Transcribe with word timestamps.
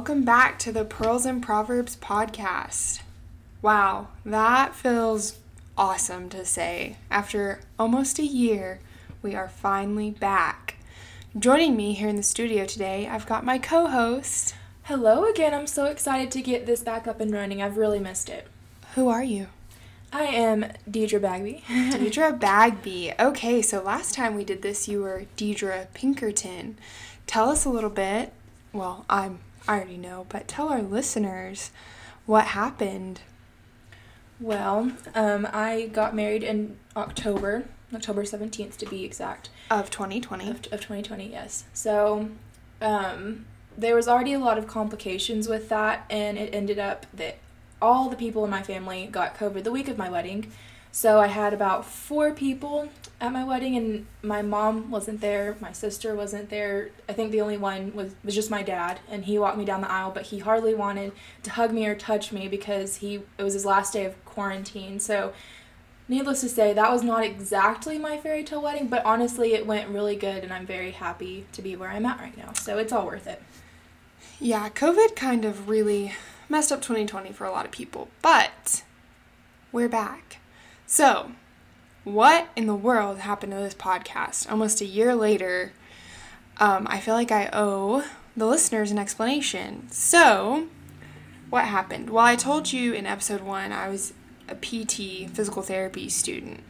welcome 0.00 0.24
back 0.24 0.58
to 0.58 0.72
the 0.72 0.82
Pearls 0.82 1.26
and 1.26 1.42
Proverbs 1.42 1.94
podcast. 1.94 3.02
Wow, 3.60 4.08
that 4.24 4.74
feels 4.74 5.38
awesome 5.76 6.30
to 6.30 6.42
say. 6.46 6.96
After 7.10 7.60
almost 7.78 8.18
a 8.18 8.24
year, 8.24 8.80
we 9.20 9.34
are 9.34 9.50
finally 9.50 10.10
back. 10.10 10.76
Joining 11.38 11.76
me 11.76 11.92
here 11.92 12.08
in 12.08 12.16
the 12.16 12.22
studio 12.22 12.64
today, 12.64 13.08
I've 13.08 13.26
got 13.26 13.44
my 13.44 13.58
co 13.58 13.88
host. 13.88 14.54
Hello 14.84 15.26
again. 15.26 15.52
I'm 15.52 15.66
so 15.66 15.84
excited 15.84 16.30
to 16.30 16.40
get 16.40 16.64
this 16.64 16.82
back 16.82 17.06
up 17.06 17.20
and 17.20 17.30
running. 17.30 17.60
I've 17.60 17.76
really 17.76 18.00
missed 18.00 18.30
it. 18.30 18.48
Who 18.94 19.10
are 19.10 19.22
you? 19.22 19.48
I 20.14 20.22
am 20.22 20.64
Deidre 20.90 21.20
Bagby. 21.20 21.62
Deidre 21.68 22.40
Bagby. 22.40 23.12
Okay, 23.20 23.60
so 23.60 23.82
last 23.82 24.14
time 24.14 24.34
we 24.34 24.44
did 24.44 24.62
this, 24.62 24.88
you 24.88 25.02
were 25.02 25.26
Deidre 25.36 25.88
Pinkerton. 25.92 26.78
Tell 27.26 27.50
us 27.50 27.66
a 27.66 27.70
little 27.70 27.90
bit. 27.90 28.32
Well, 28.72 29.04
I'm 29.10 29.40
I 29.70 29.76
already 29.76 29.98
know, 29.98 30.26
but 30.28 30.48
tell 30.48 30.68
our 30.70 30.82
listeners 30.82 31.70
what 32.26 32.46
happened. 32.46 33.20
Well, 34.40 34.90
um, 35.14 35.46
I 35.52 35.88
got 35.92 36.12
married 36.12 36.42
in 36.42 36.76
October, 36.96 37.66
October 37.94 38.24
17th 38.24 38.76
to 38.78 38.86
be 38.86 39.04
exact. 39.04 39.48
Of 39.70 39.88
2020. 39.88 40.50
Of, 40.50 40.56
of 40.56 40.80
2020, 40.80 41.30
yes. 41.30 41.66
So, 41.72 42.30
um, 42.82 43.44
there 43.78 43.94
was 43.94 44.08
already 44.08 44.32
a 44.32 44.40
lot 44.40 44.58
of 44.58 44.66
complications 44.66 45.46
with 45.46 45.68
that, 45.68 46.04
and 46.10 46.36
it 46.36 46.52
ended 46.52 46.80
up 46.80 47.06
that 47.14 47.38
all 47.80 48.08
the 48.08 48.16
people 48.16 48.44
in 48.44 48.50
my 48.50 48.64
family 48.64 49.06
got 49.06 49.38
COVID 49.38 49.62
the 49.62 49.70
week 49.70 49.86
of 49.86 49.96
my 49.96 50.10
wedding. 50.10 50.50
So 50.92 51.20
I 51.20 51.28
had 51.28 51.52
about 51.52 51.84
four 51.84 52.32
people 52.32 52.88
at 53.20 53.32
my 53.32 53.44
wedding, 53.44 53.76
and 53.76 54.06
my 54.22 54.42
mom 54.42 54.90
wasn't 54.90 55.20
there, 55.20 55.56
my 55.60 55.72
sister 55.72 56.14
wasn't 56.14 56.50
there. 56.50 56.90
I 57.08 57.12
think 57.12 57.30
the 57.30 57.40
only 57.40 57.58
one 57.58 57.94
was, 57.94 58.14
was 58.24 58.34
just 58.34 58.50
my 58.50 58.62
dad, 58.62 58.98
and 59.08 59.24
he 59.24 59.38
walked 59.38 59.58
me 59.58 59.64
down 59.64 59.82
the 59.82 59.90
aisle, 59.90 60.10
but 60.10 60.26
he 60.26 60.38
hardly 60.38 60.74
wanted 60.74 61.12
to 61.44 61.50
hug 61.50 61.72
me 61.72 61.86
or 61.86 61.94
touch 61.94 62.32
me 62.32 62.48
because 62.48 62.96
he 62.96 63.22
it 63.38 63.42
was 63.42 63.54
his 63.54 63.64
last 63.64 63.92
day 63.92 64.04
of 64.04 64.24
quarantine. 64.24 64.98
So, 64.98 65.32
needless 66.08 66.40
to 66.40 66.48
say, 66.48 66.72
that 66.72 66.90
was 66.90 67.04
not 67.04 67.24
exactly 67.24 67.96
my 67.98 68.18
fairy 68.18 68.42
tale 68.42 68.62
wedding, 68.62 68.88
but 68.88 69.04
honestly, 69.04 69.54
it 69.54 69.66
went 69.66 69.90
really 69.90 70.16
good, 70.16 70.42
and 70.42 70.52
I'm 70.52 70.66
very 70.66 70.90
happy 70.90 71.46
to 71.52 71.62
be 71.62 71.76
where 71.76 71.90
I'm 71.90 72.06
at 72.06 72.18
right 72.18 72.36
now. 72.36 72.52
So 72.54 72.78
it's 72.78 72.92
all 72.92 73.06
worth 73.06 73.28
it. 73.28 73.40
Yeah, 74.40 74.68
COVID 74.70 75.14
kind 75.14 75.44
of 75.44 75.68
really 75.68 76.14
messed 76.48 76.72
up 76.72 76.82
2020 76.82 77.32
for 77.32 77.44
a 77.44 77.52
lot 77.52 77.64
of 77.64 77.70
people, 77.70 78.08
but 78.22 78.82
we're 79.70 79.88
back. 79.88 80.39
So, 80.92 81.30
what 82.02 82.48
in 82.56 82.66
the 82.66 82.74
world 82.74 83.18
happened 83.18 83.52
to 83.52 83.58
this 83.58 83.74
podcast? 83.74 84.50
Almost 84.50 84.80
a 84.80 84.84
year 84.84 85.14
later, 85.14 85.72
um, 86.58 86.88
I 86.90 86.98
feel 86.98 87.14
like 87.14 87.30
I 87.30 87.48
owe 87.52 88.02
the 88.36 88.46
listeners 88.46 88.90
an 88.90 88.98
explanation. 88.98 89.86
So, 89.92 90.66
what 91.48 91.66
happened? 91.66 92.10
Well, 92.10 92.24
I 92.24 92.34
told 92.34 92.72
you 92.72 92.92
in 92.92 93.06
episode 93.06 93.40
one 93.40 93.70
I 93.70 93.88
was 93.88 94.14
a 94.48 94.56
PT 94.56 95.30
physical 95.30 95.62
therapy 95.62 96.08
student. 96.08 96.64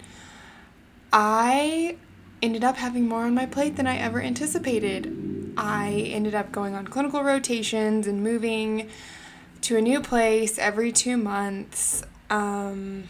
I 1.11 1.97
ended 2.43 2.63
up 2.63 2.77
having 2.77 3.09
more 3.09 3.25
on 3.25 3.35
my 3.35 3.47
plate 3.47 3.77
than 3.77 3.87
I 3.87 3.97
ever 3.97 4.21
anticipated. 4.21 5.55
I 5.57 5.93
ended 5.93 6.35
up 6.35 6.53
going 6.53 6.75
on 6.75 6.87
clinical 6.89 7.25
rotations 7.25 8.07
and 8.07 8.23
moving 8.23 8.91
to 9.63 9.79
a 9.79 9.81
new 9.81 10.03
place 10.03 10.59
every 10.59 10.93
two 10.93 11.17
months. 11.17 12.03
Um, 12.29 13.05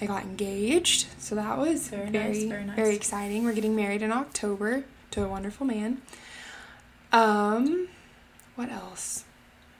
I 0.00 0.06
got 0.06 0.24
engaged, 0.24 1.06
so 1.18 1.34
that 1.34 1.58
was 1.58 1.88
very, 1.88 2.10
very, 2.10 2.28
nice, 2.28 2.42
very, 2.44 2.64
nice. 2.64 2.76
very 2.76 2.94
exciting. 2.96 3.44
We're 3.44 3.52
getting 3.52 3.76
married 3.76 4.02
in 4.02 4.10
October 4.10 4.84
to 5.12 5.24
a 5.24 5.28
wonderful 5.28 5.66
man. 5.66 6.02
Um, 7.12 7.88
what 8.56 8.70
else? 8.70 9.24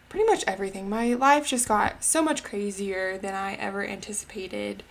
Pretty 0.08 0.26
much 0.26 0.44
everything. 0.46 0.88
My 0.88 1.14
life 1.14 1.46
just 1.46 1.66
got 1.66 2.04
so 2.04 2.22
much 2.22 2.44
crazier 2.44 3.18
than 3.18 3.34
I 3.34 3.54
ever 3.54 3.84
anticipated. 3.84 4.82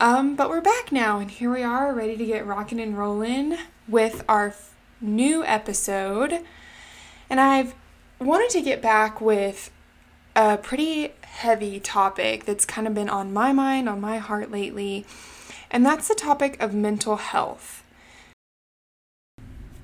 Um, 0.00 0.34
but 0.34 0.48
we're 0.48 0.62
back 0.62 0.90
now, 0.90 1.18
and 1.18 1.30
here 1.30 1.52
we 1.52 1.62
are, 1.62 1.92
ready 1.92 2.16
to 2.16 2.24
get 2.24 2.46
rocking 2.46 2.80
and 2.80 2.96
rolling 2.96 3.58
with 3.86 4.24
our 4.28 4.48
f- 4.48 4.74
new 5.00 5.44
episode. 5.44 6.40
And 7.28 7.38
I've 7.38 7.74
wanted 8.18 8.48
to 8.50 8.62
get 8.62 8.80
back 8.80 9.20
with 9.20 9.70
a 10.34 10.56
pretty 10.56 11.12
heavy 11.30 11.80
topic 11.80 12.44
that's 12.44 12.64
kind 12.64 12.86
of 12.86 12.94
been 12.94 13.08
on 13.08 13.32
my 13.32 13.52
mind, 13.52 13.88
on 13.88 14.00
my 14.00 14.18
heart 14.18 14.50
lately, 14.50 15.06
and 15.70 15.86
that's 15.86 16.08
the 16.08 16.14
topic 16.14 16.60
of 16.60 16.74
mental 16.74 17.16
health. 17.16 17.82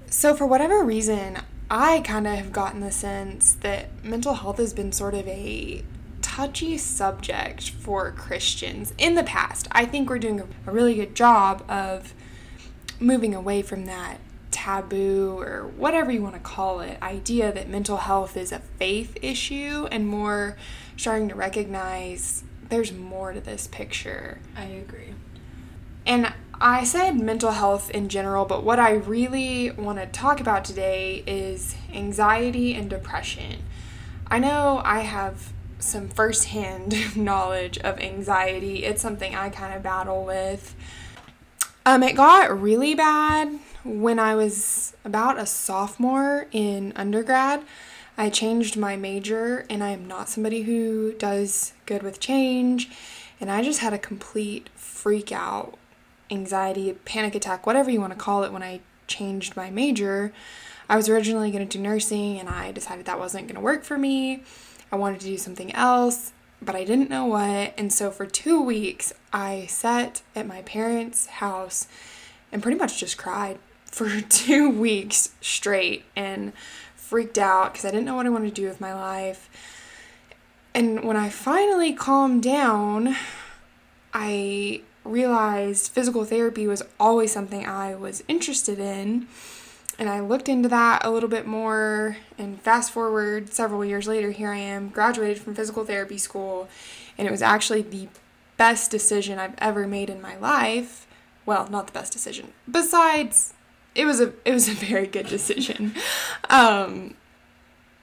So, 0.08 0.34
for 0.34 0.46
whatever 0.46 0.84
reason, 0.84 1.38
I 1.70 2.00
kind 2.00 2.26
of 2.26 2.34
have 2.34 2.52
gotten 2.52 2.80
the 2.80 2.92
sense 2.92 3.54
that 3.54 4.04
mental 4.04 4.34
health 4.34 4.58
has 4.58 4.72
been 4.72 4.92
sort 4.92 5.14
of 5.14 5.26
a 5.26 5.84
touchy 6.22 6.76
subject 6.76 7.70
for 7.70 8.10
Christians 8.12 8.92
in 8.98 9.14
the 9.14 9.24
past. 9.24 9.68
I 9.72 9.84
think 9.84 10.08
we're 10.08 10.18
doing 10.18 10.40
a 10.40 10.70
really 10.70 10.94
good 10.94 11.14
job 11.14 11.64
of 11.68 12.14
moving 13.00 13.34
away 13.34 13.62
from 13.62 13.86
that 13.86 14.18
taboo 14.50 15.38
or 15.38 15.66
whatever 15.76 16.10
you 16.10 16.22
want 16.22 16.34
to 16.34 16.40
call 16.40 16.80
it 16.80 17.00
idea 17.02 17.52
that 17.52 17.68
mental 17.68 17.98
health 17.98 18.36
is 18.36 18.52
a 18.52 18.58
faith 18.58 19.16
issue 19.22 19.86
and 19.90 20.08
more 20.08 20.56
starting 20.96 21.28
to 21.28 21.34
recognize 21.34 22.44
there's 22.68 22.92
more 22.92 23.32
to 23.32 23.40
this 23.40 23.66
picture. 23.66 24.40
I 24.56 24.64
agree. 24.64 25.14
And 26.04 26.32
I 26.60 26.84
said 26.84 27.20
mental 27.20 27.50
health 27.50 27.90
in 27.90 28.08
general, 28.08 28.44
but 28.44 28.64
what 28.64 28.78
I 28.78 28.92
really 28.92 29.70
want 29.70 29.98
to 29.98 30.06
talk 30.06 30.40
about 30.40 30.64
today 30.64 31.22
is 31.26 31.74
anxiety 31.92 32.74
and 32.74 32.88
depression. 32.88 33.62
I 34.28 34.38
know 34.38 34.80
I 34.84 35.00
have 35.00 35.52
some 35.78 36.08
firsthand 36.08 36.94
knowledge 37.16 37.78
of 37.78 37.98
anxiety. 38.00 38.84
It's 38.84 39.02
something 39.02 39.34
I 39.34 39.50
kind 39.50 39.74
of 39.74 39.82
battle 39.82 40.24
with. 40.24 40.74
Um, 41.84 42.02
it 42.02 42.16
got 42.16 42.60
really 42.60 42.94
bad 42.94 43.58
when 43.84 44.18
I 44.18 44.34
was 44.34 44.96
about 45.04 45.38
a 45.38 45.46
sophomore 45.46 46.48
in 46.50 46.92
undergrad. 46.96 47.62
I 48.19 48.31
changed 48.31 48.77
my 48.77 48.97
major, 48.97 49.66
and 49.69 49.84
I 49.84 49.91
am 49.91 50.06
not 50.06 50.28
somebody 50.28 50.62
who 50.62 51.12
does 51.12 51.75
good 51.84 52.03
with 52.03 52.21
change. 52.21 52.88
And 53.41 53.50
I 53.50 53.62
just 53.62 53.81
had 53.81 53.93
a 53.93 53.99
complete 53.99 54.71
freak 54.75 55.31
out, 55.31 55.75
anxiety, 56.31 56.93
panic 57.04 57.34
attack, 57.34 57.66
whatever 57.66 57.91
you 57.91 58.00
want 58.00 58.15
to 58.15 58.19
call 58.19 58.44
it, 58.44 58.53
when 58.53 58.62
I 58.62 58.81
changed 59.06 59.56
my 59.56 59.71
major. 59.71 60.32
I 60.88 60.97
was 60.97 61.09
originally 61.09 61.50
going 61.50 61.66
to 61.66 61.78
do 61.78 61.82
nursing, 61.82 62.38
and 62.38 62.49
I 62.49 62.72
decided 62.72 63.04
that 63.06 63.19
wasn't 63.19 63.49
going 63.49 63.56
to 63.56 63.60
work 63.60 63.84
for 63.84 63.99
me. 63.99 64.43
I 64.91 64.97
wanted 64.97 65.21
to 65.21 65.27
do 65.27 65.37
something 65.37 65.75
else, 65.75 66.33
but 66.62 66.75
I 66.75 66.84
didn't 66.84 67.10
know 67.10 67.27
what. 67.27 67.75
And 67.77 67.93
so 67.93 68.10
for 68.10 68.25
two 68.25 68.62
weeks, 68.62 69.12
I 69.33 69.66
sat 69.66 70.22
at 70.34 70.47
my 70.47 70.62
parents' 70.62 71.27
house 71.27 71.87
and 72.53 72.62
pretty 72.62 72.78
much 72.78 72.98
just 72.98 73.19
cried 73.19 73.59
for 73.84 74.21
two 74.28 74.71
weeks 74.71 75.31
straight. 75.41 76.04
And 76.15 76.53
freaked 77.06 77.38
out 77.38 77.72
because 77.72 77.84
I 77.84 77.90
didn't 77.90 78.04
know 78.04 78.16
what 78.16 78.26
I 78.26 78.30
wanted 78.30 78.54
to 78.54 78.60
do 78.60 78.66
with 78.66 78.80
my 78.80 78.92
life. 78.92 79.48
And 80.74 81.04
when 81.04 81.16
I 81.16 81.28
finally 81.28 81.92
calmed 81.92 82.42
down, 82.42 83.16
I 84.12 84.82
realized 85.04 85.92
physical 85.92 86.24
therapy 86.24 86.66
was 86.66 86.82
always 86.98 87.32
something 87.32 87.64
I 87.64 87.94
was 87.94 88.24
interested 88.26 88.78
in. 88.78 89.28
And 89.98 90.10
I 90.10 90.20
looked 90.20 90.48
into 90.48 90.68
that 90.68 91.04
a 91.04 91.10
little 91.10 91.28
bit 91.28 91.46
more. 91.46 92.18
And 92.36 92.60
fast 92.60 92.90
forward 92.90 93.52
several 93.52 93.84
years 93.84 94.08
later, 94.08 94.32
here 94.32 94.50
I 94.50 94.58
am, 94.58 94.88
graduated 94.88 95.38
from 95.38 95.54
physical 95.54 95.84
therapy 95.84 96.18
school. 96.18 96.68
And 97.16 97.26
it 97.26 97.30
was 97.30 97.40
actually 97.40 97.82
the 97.82 98.08
best 98.56 98.90
decision 98.90 99.38
I've 99.38 99.54
ever 99.59 99.86
made 99.86 100.10
in 100.10 100.20
my 100.20 100.36
life. 100.36 101.06
Well, 101.47 101.68
not 101.68 101.86
the 101.86 101.92
best 101.92 102.12
decision. 102.12 102.52
Besides 102.68 103.54
it 103.97 104.04
was 104.04 104.21
a 104.21 104.33
it 104.45 104.53
was 104.53 104.69
a 104.69 104.72
very 104.72 105.07
good 105.07 105.27
decision. 105.27 105.95
Um, 106.51 107.15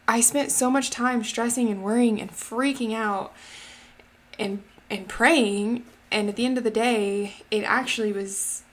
I 0.08 0.20
spent 0.20 0.52
so 0.52 0.70
much 0.70 0.90
time 0.90 1.24
stressing 1.24 1.70
and 1.70 1.84
worrying 1.84 2.20
and 2.20 2.32
freaking 2.32 2.94
out 2.94 3.34
and 4.38 4.64
and 4.90 5.08
praying 5.08 5.86
and 6.12 6.28
at 6.30 6.36
the 6.36 6.46
end 6.46 6.58
of 6.58 6.64
the 6.64 6.72
day 6.72 7.36
it 7.50 7.64
actually 7.64 8.12
was 8.12 8.64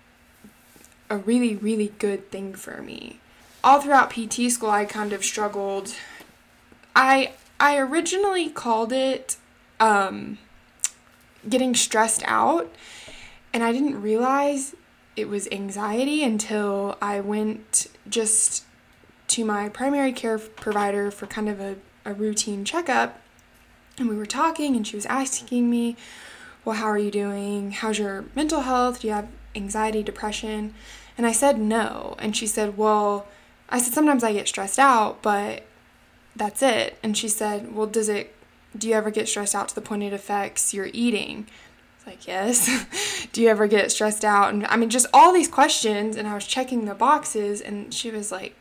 a 1.08 1.16
really 1.16 1.54
really 1.54 1.92
good 1.98 2.30
thing 2.30 2.54
for 2.54 2.82
me. 2.82 3.20
All 3.62 3.80
throughout 3.80 4.10
PT 4.10 4.50
school 4.50 4.70
I 4.70 4.84
kind 4.86 5.12
of 5.12 5.24
struggled 5.24 5.94
I 6.96 7.32
I 7.60 7.76
originally 7.78 8.48
called 8.48 8.92
it 8.92 9.36
um, 9.78 10.38
getting 11.48 11.74
stressed 11.74 12.22
out 12.24 12.74
and 13.52 13.62
I 13.62 13.72
didn't 13.72 14.00
realize 14.00 14.74
it 15.16 15.28
was 15.28 15.48
anxiety 15.50 16.22
until 16.22 16.96
I 17.02 17.20
went 17.20 17.88
just 18.08 18.64
to 19.28 19.44
my 19.44 19.68
primary 19.68 20.12
care 20.12 20.38
provider 20.38 21.10
for 21.10 21.26
kind 21.26 21.48
of 21.48 21.60
a, 21.60 21.76
a 22.04 22.14
routine 22.14 22.64
checkup. 22.64 23.20
And 23.98 24.08
we 24.08 24.16
were 24.16 24.26
talking, 24.26 24.74
and 24.76 24.86
she 24.86 24.96
was 24.96 25.06
asking 25.06 25.70
me, 25.70 25.96
Well, 26.64 26.76
how 26.76 26.86
are 26.86 26.98
you 26.98 27.10
doing? 27.10 27.72
How's 27.72 27.98
your 27.98 28.24
mental 28.34 28.62
health? 28.62 29.00
Do 29.00 29.08
you 29.08 29.14
have 29.14 29.28
anxiety, 29.54 30.02
depression? 30.02 30.74
And 31.18 31.26
I 31.26 31.32
said 31.32 31.58
no. 31.58 32.16
And 32.18 32.36
she 32.36 32.46
said, 32.46 32.76
Well, 32.76 33.26
I 33.68 33.78
said, 33.78 33.92
Sometimes 33.92 34.24
I 34.24 34.32
get 34.32 34.48
stressed 34.48 34.78
out, 34.78 35.22
but 35.22 35.64
that's 36.34 36.62
it. 36.62 36.98
And 37.02 37.16
she 37.16 37.28
said, 37.28 37.74
Well, 37.74 37.86
does 37.86 38.08
it, 38.08 38.34
do 38.76 38.88
you 38.88 38.94
ever 38.94 39.10
get 39.10 39.28
stressed 39.28 39.54
out 39.54 39.68
to 39.68 39.74
the 39.74 39.80
point 39.80 40.02
it 40.02 40.12
affects 40.12 40.72
your 40.72 40.88
eating? 40.92 41.46
Like, 42.10 42.26
Yes. 42.26 43.28
do 43.32 43.40
you 43.40 43.48
ever 43.48 43.68
get 43.68 43.92
stressed 43.92 44.24
out? 44.24 44.52
And 44.52 44.66
I 44.66 44.76
mean, 44.76 44.90
just 44.90 45.06
all 45.14 45.32
these 45.32 45.46
questions. 45.46 46.16
And 46.16 46.26
I 46.26 46.34
was 46.34 46.44
checking 46.44 46.84
the 46.84 46.94
boxes, 46.94 47.60
and 47.60 47.94
she 47.94 48.10
was 48.10 48.32
like, 48.32 48.56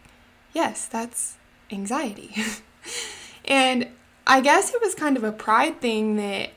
Yes, 0.53 0.85
that's 0.85 1.37
anxiety. 1.71 2.35
and 3.45 3.87
I 4.27 4.41
guess 4.41 4.71
it 4.71 4.81
was 4.81 4.93
kind 4.93 5.17
of 5.17 5.23
a 5.23 5.31
pride 5.31 5.81
thing 5.81 6.15
that 6.17 6.51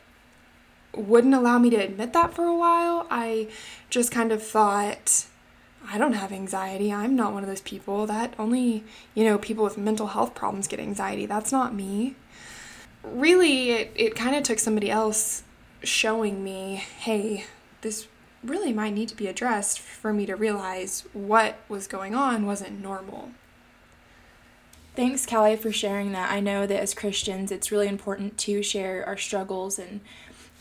wouldn't 0.94 1.32
allow 1.32 1.58
me 1.58 1.70
to 1.70 1.76
admit 1.76 2.12
that 2.12 2.34
for 2.34 2.44
a 2.44 2.54
while. 2.54 3.06
I 3.10 3.48
just 3.88 4.12
kind 4.12 4.30
of 4.30 4.42
thought, 4.42 5.24
I 5.90 5.96
don't 5.96 6.12
have 6.12 6.30
anxiety. 6.30 6.92
I'm 6.92 7.16
not 7.16 7.32
one 7.32 7.42
of 7.42 7.48
those 7.48 7.62
people. 7.62 8.06
That 8.06 8.34
only, 8.38 8.84
you 9.14 9.24
know, 9.24 9.38
people 9.38 9.64
with 9.64 9.78
mental 9.78 10.08
health 10.08 10.34
problems 10.34 10.68
get 10.68 10.78
anxiety. 10.78 11.24
That's 11.24 11.52
not 11.52 11.74
me. 11.74 12.16
Really, 13.02 13.70
it, 13.70 13.92
it 13.94 14.14
kind 14.14 14.36
of 14.36 14.42
took 14.42 14.58
somebody 14.58 14.90
else 14.90 15.42
showing 15.82 16.42
me, 16.42 16.76
hey, 17.00 17.46
this 17.80 18.08
really 18.42 18.72
might 18.72 18.94
need 18.94 19.08
to 19.08 19.16
be 19.16 19.26
addressed 19.26 19.78
for 19.78 20.12
me 20.12 20.26
to 20.26 20.34
realize 20.34 21.04
what 21.12 21.56
was 21.68 21.86
going 21.86 22.14
on 22.14 22.46
wasn't 22.46 22.80
normal. 22.80 23.30
Thanks, 24.94 25.24
Callie, 25.24 25.56
for 25.56 25.72
sharing 25.72 26.12
that. 26.12 26.30
I 26.30 26.40
know 26.40 26.66
that 26.66 26.80
as 26.80 26.92
Christians, 26.92 27.50
it's 27.50 27.72
really 27.72 27.88
important 27.88 28.36
to 28.38 28.62
share 28.62 29.04
our 29.06 29.16
struggles 29.16 29.78
and 29.78 30.00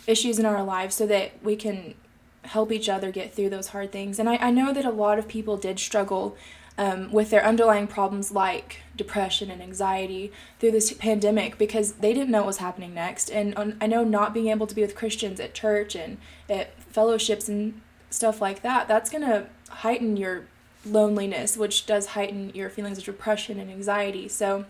issues 0.07 0.39
in 0.39 0.45
our 0.45 0.63
lives 0.63 0.95
so 0.95 1.05
that 1.07 1.31
we 1.43 1.55
can 1.55 1.95
help 2.43 2.71
each 2.71 2.89
other 2.89 3.11
get 3.11 3.33
through 3.33 3.49
those 3.49 3.67
hard 3.67 3.91
things. 3.91 4.19
And 4.19 4.29
I, 4.29 4.37
I 4.37 4.51
know 4.51 4.73
that 4.73 4.85
a 4.85 4.89
lot 4.89 5.19
of 5.19 5.27
people 5.27 5.57
did 5.57 5.79
struggle 5.79 6.35
um, 6.81 7.11
with 7.11 7.29
their 7.29 7.45
underlying 7.45 7.85
problems 7.85 8.31
like 8.31 8.81
depression 8.97 9.51
and 9.51 9.61
anxiety 9.61 10.31
through 10.59 10.71
this 10.71 10.91
pandemic 10.93 11.59
because 11.59 11.91
they 11.93 12.11
didn't 12.11 12.31
know 12.31 12.39
what 12.39 12.47
was 12.47 12.57
happening 12.57 12.91
next. 12.91 13.29
And 13.29 13.53
on, 13.53 13.77
I 13.79 13.85
know 13.85 14.03
not 14.03 14.33
being 14.33 14.47
able 14.47 14.65
to 14.65 14.73
be 14.73 14.81
with 14.81 14.95
Christians 14.95 15.39
at 15.39 15.53
church 15.53 15.93
and 15.93 16.17
at 16.49 16.73
fellowships 16.81 17.47
and 17.47 17.79
stuff 18.09 18.41
like 18.41 18.63
that, 18.63 18.87
that's 18.87 19.11
going 19.11 19.21
to 19.21 19.45
heighten 19.69 20.17
your 20.17 20.47
loneliness, 20.83 21.55
which 21.55 21.85
does 21.85 22.07
heighten 22.07 22.51
your 22.55 22.67
feelings 22.71 22.97
of 22.97 23.03
depression 23.03 23.59
and 23.59 23.69
anxiety. 23.69 24.27
So, 24.27 24.65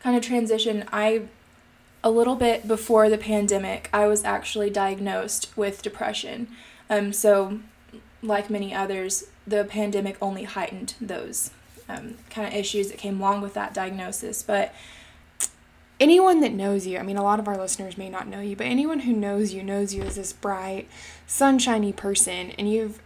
kind 0.00 0.16
of 0.16 0.22
transition, 0.22 0.88
I 0.90 1.24
a 2.02 2.10
little 2.10 2.34
bit 2.34 2.66
before 2.66 3.10
the 3.10 3.18
pandemic, 3.18 3.90
I 3.92 4.06
was 4.06 4.24
actually 4.24 4.70
diagnosed 4.70 5.54
with 5.54 5.82
depression. 5.82 6.48
Um, 6.88 7.12
so, 7.12 7.60
like 8.24 8.50
many 8.50 8.74
others, 8.74 9.24
the 9.46 9.64
pandemic 9.64 10.16
only 10.20 10.44
heightened 10.44 10.94
those 11.00 11.50
um, 11.88 12.14
kind 12.30 12.48
of 12.48 12.54
issues 12.54 12.88
that 12.88 12.98
came 12.98 13.20
along 13.20 13.42
with 13.42 13.54
that 13.54 13.74
diagnosis. 13.74 14.42
But 14.42 14.74
anyone 16.00 16.40
that 16.40 16.52
knows 16.52 16.86
you, 16.86 16.98
I 16.98 17.02
mean, 17.02 17.16
a 17.16 17.22
lot 17.22 17.38
of 17.38 17.46
our 17.46 17.56
listeners 17.56 17.98
may 17.98 18.08
not 18.08 18.26
know 18.26 18.40
you, 18.40 18.56
but 18.56 18.66
anyone 18.66 19.00
who 19.00 19.12
knows 19.12 19.52
you 19.52 19.62
knows 19.62 19.94
you 19.94 20.02
as 20.02 20.16
this 20.16 20.32
bright, 20.32 20.88
sunshiny 21.26 21.92
person, 21.92 22.52
and 22.52 22.70
you've 22.70 23.00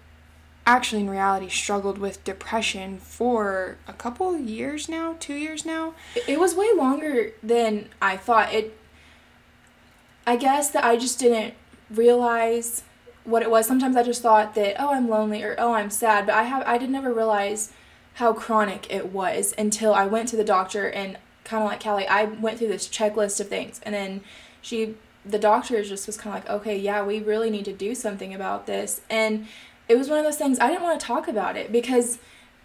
actually 0.66 1.00
in 1.00 1.08
reality 1.08 1.48
struggled 1.48 1.96
with 1.96 2.22
depression 2.24 2.98
for 2.98 3.78
a 3.88 3.92
couple 3.94 4.36
years 4.36 4.88
now, 4.88 5.16
two 5.18 5.34
years 5.34 5.64
now. 5.64 5.94
It 6.26 6.38
was 6.38 6.54
way 6.54 6.70
longer 6.76 7.32
than 7.42 7.88
I 8.02 8.16
thought. 8.16 8.52
It 8.52 8.78
I 10.26 10.36
guess 10.36 10.68
that 10.70 10.84
I 10.84 10.98
just 10.98 11.18
didn't 11.18 11.54
realize 11.90 12.82
what 13.28 13.42
it 13.42 13.50
was. 13.50 13.66
Sometimes 13.66 13.96
I 13.96 14.02
just 14.02 14.22
thought 14.22 14.54
that 14.54 14.76
oh 14.78 14.92
I'm 14.92 15.08
lonely 15.08 15.42
or 15.42 15.54
oh 15.58 15.72
I'm 15.72 15.90
sad, 15.90 16.26
but 16.26 16.34
I 16.34 16.44
have 16.44 16.62
I 16.66 16.78
did 16.78 16.90
never 16.90 17.12
realize 17.12 17.72
how 18.14 18.32
chronic 18.32 18.92
it 18.92 19.12
was 19.12 19.54
until 19.56 19.94
I 19.94 20.06
went 20.06 20.28
to 20.30 20.36
the 20.36 20.44
doctor 20.44 20.88
and 20.88 21.18
kind 21.44 21.62
of 21.62 21.68
like 21.68 21.82
Callie, 21.82 22.06
I 22.06 22.24
went 22.24 22.58
through 22.58 22.68
this 22.68 22.88
checklist 22.88 23.40
of 23.40 23.48
things 23.48 23.80
and 23.84 23.94
then 23.94 24.22
she 24.60 24.96
the 25.24 25.38
doctor 25.38 25.82
just 25.84 26.06
was 26.06 26.16
kind 26.16 26.36
of 26.36 26.44
like 26.44 26.60
okay 26.60 26.78
yeah 26.78 27.04
we 27.04 27.20
really 27.20 27.50
need 27.50 27.64
to 27.66 27.72
do 27.72 27.94
something 27.94 28.34
about 28.34 28.66
this 28.66 29.02
and 29.10 29.46
it 29.88 29.96
was 29.96 30.08
one 30.08 30.18
of 30.18 30.24
those 30.24 30.36
things 30.36 30.58
I 30.58 30.68
didn't 30.68 30.82
want 30.82 30.98
to 30.98 31.06
talk 31.06 31.28
about 31.28 31.56
it 31.56 31.70
because 31.70 32.18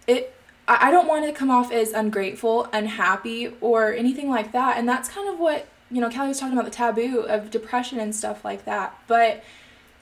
it 0.06 0.34
I 0.66 0.90
don't 0.90 1.06
want 1.06 1.26
to 1.26 1.32
come 1.32 1.50
off 1.50 1.70
as 1.70 1.92
ungrateful, 1.92 2.68
unhappy, 2.72 3.52
or 3.60 3.92
anything 3.92 4.30
like 4.30 4.52
that. 4.52 4.78
And 4.78 4.88
that's 4.88 5.10
kind 5.10 5.28
of 5.28 5.38
what 5.38 5.66
you 5.90 6.00
know, 6.00 6.10
Callie 6.10 6.28
was 6.28 6.40
talking 6.40 6.54
about 6.54 6.64
the 6.64 6.70
taboo 6.70 7.20
of 7.20 7.50
depression 7.50 8.00
and 8.00 8.14
stuff 8.14 8.44
like 8.44 8.64
that, 8.64 8.98
but 9.06 9.44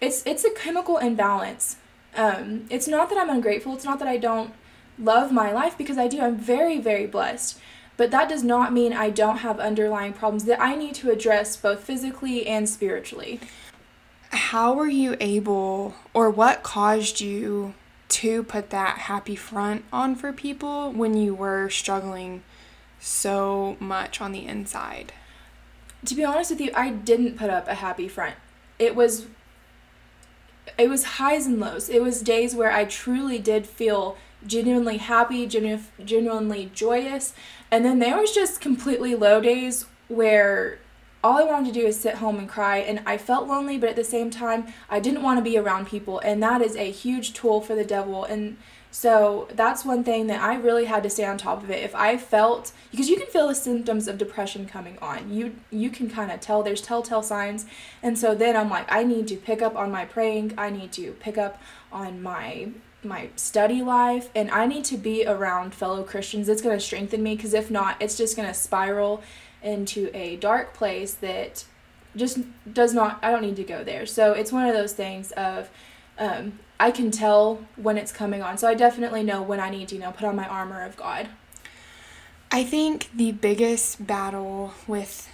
it's 0.02 0.22
it's 0.26 0.44
a 0.44 0.50
chemical 0.50 0.98
imbalance. 0.98 1.76
Um, 2.14 2.66
it's 2.68 2.86
not 2.86 3.08
that 3.08 3.16
I'm 3.16 3.30
ungrateful. 3.30 3.74
It's 3.74 3.84
not 3.84 3.98
that 4.00 4.08
I 4.08 4.18
don't 4.18 4.52
love 4.98 5.32
my 5.32 5.50
life 5.50 5.78
because 5.78 5.96
I 5.96 6.08
do. 6.08 6.20
I'm 6.20 6.36
very 6.36 6.78
very 6.78 7.06
blessed, 7.06 7.58
but 7.96 8.10
that 8.10 8.28
does 8.28 8.44
not 8.44 8.72
mean 8.72 8.92
I 8.92 9.08
don't 9.08 9.38
have 9.38 9.58
underlying 9.58 10.12
problems 10.12 10.44
that 10.44 10.60
I 10.60 10.74
need 10.74 10.94
to 10.96 11.10
address 11.10 11.56
both 11.56 11.84
physically 11.84 12.46
and 12.46 12.68
spiritually. 12.68 13.40
How 14.30 14.74
were 14.74 14.88
you 14.88 15.16
able, 15.20 15.94
or 16.12 16.28
what 16.30 16.62
caused 16.62 17.20
you 17.20 17.74
to 18.08 18.42
put 18.42 18.70
that 18.70 18.98
happy 18.98 19.36
front 19.36 19.84
on 19.92 20.14
for 20.16 20.32
people 20.32 20.92
when 20.92 21.16
you 21.16 21.34
were 21.34 21.70
struggling 21.70 22.42
so 22.98 23.76
much 23.80 24.20
on 24.20 24.32
the 24.32 24.46
inside? 24.46 25.12
to 26.04 26.14
be 26.14 26.24
honest 26.24 26.50
with 26.50 26.60
you, 26.60 26.70
I 26.74 26.90
didn't 26.90 27.38
put 27.38 27.50
up 27.50 27.68
a 27.68 27.74
happy 27.74 28.08
front. 28.08 28.34
It 28.78 28.96
was 28.96 29.26
it 30.78 30.88
was 30.88 31.04
highs 31.04 31.46
and 31.46 31.60
lows. 31.60 31.88
It 31.88 32.02
was 32.02 32.22
days 32.22 32.54
where 32.54 32.72
I 32.72 32.84
truly 32.84 33.38
did 33.38 33.66
feel 33.66 34.16
genuinely 34.46 34.98
happy, 34.98 35.46
genu- 35.46 35.78
genuinely 36.04 36.70
joyous, 36.74 37.32
and 37.70 37.84
then 37.84 37.98
there 37.98 38.18
was 38.18 38.32
just 38.32 38.60
completely 38.60 39.14
low 39.14 39.40
days 39.40 39.86
where 40.08 40.78
all 41.24 41.38
I 41.38 41.44
wanted 41.44 41.72
to 41.72 41.80
do 41.80 41.86
is 41.86 41.98
sit 41.98 42.16
home 42.16 42.38
and 42.38 42.48
cry. 42.48 42.78
And 42.78 43.00
I 43.06 43.16
felt 43.16 43.46
lonely, 43.46 43.78
but 43.78 43.90
at 43.90 43.96
the 43.96 44.04
same 44.04 44.30
time, 44.30 44.66
I 44.90 45.00
didn't 45.00 45.22
want 45.22 45.38
to 45.38 45.44
be 45.44 45.56
around 45.56 45.86
people, 45.86 46.18
and 46.20 46.42
that 46.42 46.60
is 46.60 46.76
a 46.76 46.90
huge 46.90 47.32
tool 47.32 47.60
for 47.60 47.74
the 47.74 47.84
devil. 47.84 48.24
And 48.24 48.56
so 48.94 49.48
that's 49.54 49.86
one 49.86 50.04
thing 50.04 50.26
that 50.26 50.42
I 50.42 50.54
really 50.54 50.84
had 50.84 51.02
to 51.04 51.10
stay 51.10 51.24
on 51.24 51.38
top 51.38 51.62
of 51.62 51.70
it. 51.70 51.82
If 51.82 51.94
I 51.94 52.18
felt 52.18 52.72
because 52.90 53.08
you 53.08 53.16
can 53.16 53.26
feel 53.26 53.48
the 53.48 53.54
symptoms 53.54 54.06
of 54.06 54.18
depression 54.18 54.66
coming 54.66 54.98
on. 55.00 55.32
You 55.32 55.56
you 55.70 55.88
can 55.88 56.10
kind 56.10 56.30
of 56.30 56.40
tell 56.40 56.62
there's 56.62 56.82
telltale 56.82 57.22
signs. 57.22 57.64
And 58.02 58.18
so 58.18 58.34
then 58.34 58.54
I'm 58.54 58.68
like 58.68 58.92
I 58.92 59.02
need 59.02 59.26
to 59.28 59.36
pick 59.36 59.62
up 59.62 59.74
on 59.76 59.90
my 59.90 60.04
praying. 60.04 60.52
I 60.58 60.68
need 60.68 60.92
to 60.92 61.12
pick 61.12 61.38
up 61.38 61.60
on 61.90 62.22
my 62.22 62.68
my 63.02 63.30
study 63.34 63.80
life 63.80 64.28
and 64.34 64.50
I 64.50 64.66
need 64.66 64.84
to 64.84 64.98
be 64.98 65.24
around 65.26 65.74
fellow 65.74 66.02
Christians. 66.04 66.50
It's 66.50 66.62
going 66.62 66.76
to 66.76 66.84
strengthen 66.84 67.22
me 67.22 67.34
because 67.34 67.54
if 67.54 67.70
not, 67.70 67.96
it's 67.98 68.18
just 68.18 68.36
going 68.36 68.46
to 68.46 68.54
spiral 68.54 69.22
into 69.62 70.10
a 70.14 70.36
dark 70.36 70.74
place 70.74 71.14
that 71.14 71.64
just 72.14 72.40
does 72.70 72.92
not 72.92 73.18
I 73.22 73.30
don't 73.30 73.42
need 73.42 73.56
to 73.56 73.64
go 73.64 73.82
there. 73.84 74.04
So 74.04 74.34
it's 74.34 74.52
one 74.52 74.66
of 74.66 74.74
those 74.74 74.92
things 74.92 75.32
of 75.32 75.70
um, 76.18 76.58
I 76.82 76.90
can 76.90 77.12
tell 77.12 77.60
when 77.76 77.96
it's 77.96 78.10
coming 78.10 78.42
on. 78.42 78.58
So 78.58 78.66
I 78.66 78.74
definitely 78.74 79.22
know 79.22 79.40
when 79.40 79.60
I 79.60 79.70
need 79.70 79.86
to, 79.88 79.94
you 79.94 80.00
know, 80.00 80.10
put 80.10 80.24
on 80.24 80.34
my 80.34 80.48
armor 80.48 80.84
of 80.84 80.96
God. 80.96 81.28
I 82.50 82.64
think 82.64 83.08
the 83.14 83.30
biggest 83.30 84.04
battle 84.04 84.74
with 84.88 85.30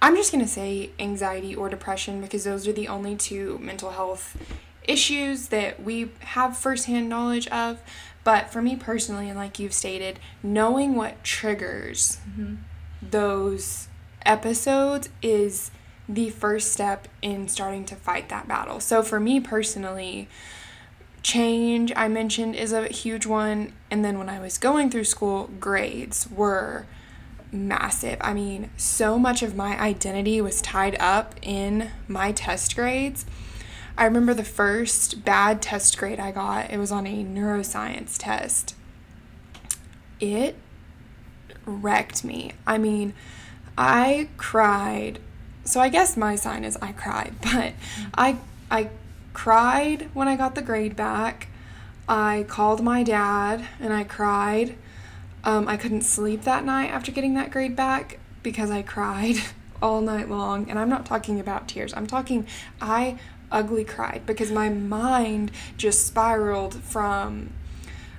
I'm 0.00 0.14
just 0.14 0.30
going 0.30 0.44
to 0.44 0.50
say 0.50 0.90
anxiety 1.00 1.52
or 1.52 1.68
depression 1.68 2.20
because 2.20 2.44
those 2.44 2.68
are 2.68 2.72
the 2.72 2.86
only 2.86 3.16
two 3.16 3.58
mental 3.60 3.90
health 3.90 4.36
issues 4.84 5.48
that 5.48 5.82
we 5.82 6.12
have 6.20 6.56
firsthand 6.56 7.08
knowledge 7.08 7.48
of. 7.48 7.80
But 8.22 8.52
for 8.52 8.62
me 8.62 8.76
personally, 8.76 9.28
and 9.28 9.36
like 9.36 9.58
you've 9.58 9.74
stated, 9.74 10.20
knowing 10.44 10.94
what 10.94 11.24
triggers 11.24 12.18
mm-hmm. 12.30 12.54
those 13.02 13.88
episodes 14.24 15.08
is 15.22 15.72
the 16.08 16.30
first 16.30 16.72
step 16.72 17.08
in 17.20 17.48
starting 17.48 17.84
to 17.86 17.96
fight 17.96 18.28
that 18.28 18.46
battle. 18.46 18.78
So 18.78 19.02
for 19.02 19.18
me 19.18 19.40
personally, 19.40 20.28
change 21.24 21.92
I 21.96 22.06
mentioned 22.06 22.54
is 22.54 22.72
a 22.72 22.86
huge 22.86 23.26
one. 23.26 23.72
And 23.90 24.04
then 24.04 24.18
when 24.18 24.28
I 24.28 24.38
was 24.38 24.58
going 24.58 24.90
through 24.90 25.04
school, 25.04 25.50
grades 25.58 26.28
were 26.30 26.86
massive. 27.50 28.18
I 28.20 28.32
mean, 28.32 28.70
so 28.76 29.18
much 29.18 29.42
of 29.42 29.56
my 29.56 29.76
identity 29.80 30.40
was 30.40 30.62
tied 30.62 30.96
up 31.00 31.34
in 31.42 31.90
my 32.06 32.30
test 32.30 32.76
grades. 32.76 33.26
I 33.98 34.04
remember 34.04 34.34
the 34.34 34.44
first 34.44 35.24
bad 35.24 35.60
test 35.60 35.98
grade 35.98 36.20
I 36.20 36.30
got, 36.30 36.70
it 36.70 36.78
was 36.78 36.92
on 36.92 37.06
a 37.06 37.24
neuroscience 37.24 38.16
test. 38.18 38.74
It 40.20 40.56
wrecked 41.64 42.24
me. 42.24 42.52
I 42.66 42.78
mean, 42.78 43.14
I 43.76 44.28
cried 44.36 45.18
so 45.64 45.80
I 45.80 45.88
guess 45.88 46.16
my 46.16 46.36
sign 46.36 46.64
is 46.64 46.76
I 46.80 46.92
cried, 46.92 47.34
but 47.42 47.72
I 48.14 48.36
I 48.70 48.90
cried 49.34 50.08
when 50.14 50.28
I 50.28 50.36
got 50.36 50.54
the 50.54 50.62
grade 50.62 50.96
back. 50.96 51.48
I 52.08 52.46
called 52.48 52.82
my 52.82 53.02
dad 53.02 53.66
and 53.78 53.92
I 53.92 54.04
cried. 54.04 54.76
Um, 55.42 55.68
I 55.68 55.76
couldn't 55.76 56.02
sleep 56.02 56.42
that 56.44 56.64
night 56.64 56.90
after 56.90 57.12
getting 57.12 57.34
that 57.34 57.50
grade 57.50 57.76
back 57.76 58.18
because 58.42 58.70
I 58.70 58.80
cried 58.80 59.36
all 59.82 60.00
night 60.00 60.30
long. 60.30 60.70
And 60.70 60.78
I'm 60.78 60.88
not 60.88 61.04
talking 61.04 61.38
about 61.38 61.68
tears. 61.68 61.92
I'm 61.94 62.06
talking 62.06 62.46
I 62.80 63.18
ugly 63.52 63.84
cried 63.84 64.22
because 64.24 64.50
my 64.50 64.68
mind 64.70 65.50
just 65.76 66.06
spiraled 66.06 66.74
from 66.82 67.50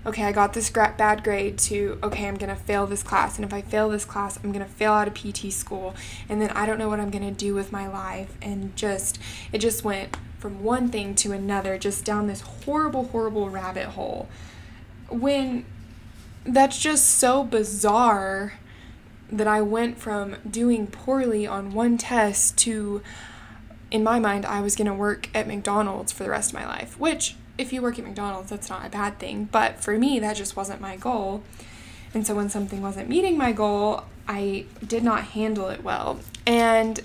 okay, 0.05 0.23
I 0.23 0.31
got 0.31 0.53
this 0.53 0.69
bad 0.69 1.23
grade 1.23 1.57
to, 1.57 1.97
okay, 2.03 2.27
I'm 2.27 2.35
going 2.35 2.55
to 2.55 2.55
fail 2.55 2.85
this 2.85 3.01
class. 3.01 3.37
And 3.37 3.45
if 3.45 3.51
I 3.51 3.61
fail 3.61 3.89
this 3.89 4.05
class, 4.05 4.37
I'm 4.43 4.51
going 4.51 4.63
to 4.63 4.71
fail 4.71 4.93
out 4.93 5.07
of 5.07 5.15
PT 5.15 5.51
school. 5.51 5.95
And 6.29 6.39
then 6.39 6.51
I 6.51 6.67
don't 6.67 6.77
know 6.77 6.89
what 6.89 6.99
I'm 6.99 7.09
going 7.09 7.25
to 7.25 7.31
do 7.31 7.55
with 7.55 7.71
my 7.71 7.87
life. 7.87 8.37
And 8.39 8.75
just, 8.75 9.19
it 9.51 9.57
just 9.57 9.83
went 9.83 10.15
from 10.45 10.61
one 10.61 10.89
thing 10.89 11.15
to 11.15 11.31
another, 11.31 11.75
just 11.75 12.05
down 12.05 12.27
this 12.27 12.41
horrible, 12.41 13.05
horrible 13.05 13.49
rabbit 13.49 13.87
hole. 13.87 14.29
When 15.09 15.65
that's 16.45 16.77
just 16.77 17.07
so 17.07 17.43
bizarre 17.43 18.53
that 19.31 19.47
I 19.47 19.63
went 19.63 19.97
from 19.97 20.35
doing 20.47 20.85
poorly 20.85 21.47
on 21.47 21.73
one 21.73 21.97
test 21.97 22.59
to, 22.59 23.01
in 23.89 24.03
my 24.03 24.19
mind, 24.19 24.45
I 24.45 24.61
was 24.61 24.75
going 24.75 24.85
to 24.85 24.93
work 24.93 25.29
at 25.33 25.47
McDonald's 25.47 26.11
for 26.11 26.21
the 26.21 26.29
rest 26.29 26.51
of 26.51 26.59
my 26.59 26.67
life, 26.67 26.99
which 26.99 27.35
if 27.57 27.73
you 27.73 27.81
work 27.81 27.97
at 27.97 28.05
McDonald's, 28.05 28.51
that's 28.51 28.69
not 28.69 28.85
a 28.85 28.89
bad 28.89 29.17
thing. 29.17 29.49
But 29.51 29.83
for 29.83 29.97
me, 29.97 30.19
that 30.19 30.35
just 30.35 30.55
wasn't 30.55 30.79
my 30.79 30.95
goal. 30.95 31.41
And 32.13 32.27
so 32.27 32.35
when 32.35 32.51
something 32.51 32.83
wasn't 32.83 33.09
meeting 33.09 33.35
my 33.35 33.51
goal, 33.51 34.03
I 34.27 34.65
did 34.85 35.03
not 35.03 35.23
handle 35.23 35.69
it 35.69 35.83
well. 35.83 36.19
And 36.45 37.01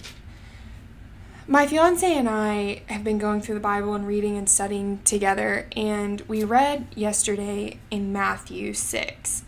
my 1.51 1.67
fiance 1.67 2.07
and 2.17 2.29
I 2.29 2.83
have 2.87 3.03
been 3.03 3.19
going 3.19 3.41
through 3.41 3.57
the 3.57 3.61
Bible 3.61 3.95
and 3.95 4.07
reading 4.07 4.37
and 4.37 4.49
studying 4.49 5.01
together, 5.03 5.67
and 5.75 6.21
we 6.29 6.45
read 6.45 6.87
yesterday 6.95 7.81
in 7.91 8.13
Matthew 8.13 8.73
6. 8.73 9.43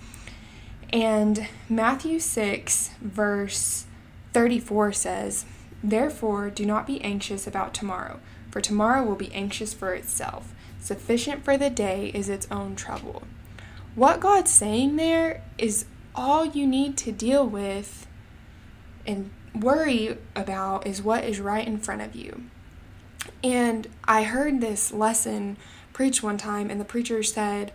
And 0.92 1.46
Matthew 1.68 2.18
6, 2.18 2.90
verse 3.00 3.86
34 4.32 4.92
says, 4.94 5.44
Therefore, 5.80 6.50
do 6.50 6.66
not 6.66 6.88
be 6.88 7.00
anxious 7.02 7.46
about 7.46 7.72
tomorrow, 7.72 8.18
for 8.50 8.60
tomorrow 8.60 9.04
will 9.04 9.14
be 9.14 9.32
anxious 9.32 9.72
for 9.72 9.94
itself. 9.94 10.52
Sufficient 10.80 11.44
for 11.44 11.56
the 11.56 11.70
day 11.70 12.10
is 12.12 12.28
its 12.28 12.48
own 12.50 12.74
trouble. 12.74 13.22
What 13.94 14.18
God's 14.18 14.50
saying 14.50 14.96
there 14.96 15.40
is 15.56 15.84
all 16.16 16.46
you 16.46 16.66
need 16.66 16.96
to 16.96 17.12
deal 17.12 17.46
with 17.46 18.08
and 19.06 19.30
worry 19.54 20.18
about 20.34 20.86
is 20.86 21.02
what 21.02 21.24
is 21.24 21.40
right 21.40 21.66
in 21.66 21.78
front 21.78 22.02
of 22.02 22.14
you. 22.14 22.44
And 23.42 23.88
I 24.04 24.24
heard 24.24 24.60
this 24.60 24.92
lesson 24.92 25.56
preached 25.92 26.22
one 26.22 26.38
time, 26.38 26.70
and 26.70 26.80
the 26.80 26.84
preacher 26.84 27.22
said, 27.22 27.72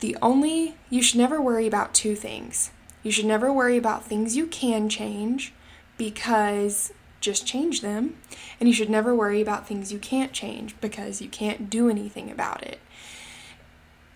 The 0.00 0.16
only, 0.20 0.76
you 0.90 1.02
should 1.02 1.18
never 1.18 1.40
worry 1.40 1.66
about 1.66 1.94
two 1.94 2.14
things. 2.14 2.70
You 3.02 3.10
should 3.10 3.26
never 3.26 3.52
worry 3.52 3.76
about 3.76 4.04
things 4.04 4.36
you 4.36 4.46
can 4.46 4.88
change 4.88 5.52
because 5.96 6.92
just 7.20 7.46
change 7.46 7.80
them. 7.80 8.16
And 8.60 8.68
you 8.68 8.74
should 8.74 8.90
never 8.90 9.14
worry 9.14 9.40
about 9.40 9.66
things 9.66 9.92
you 9.92 9.98
can't 9.98 10.32
change 10.32 10.74
because 10.80 11.22
you 11.22 11.28
can't 11.28 11.70
do 11.70 11.88
anything 11.88 12.30
about 12.30 12.62
it. 12.62 12.78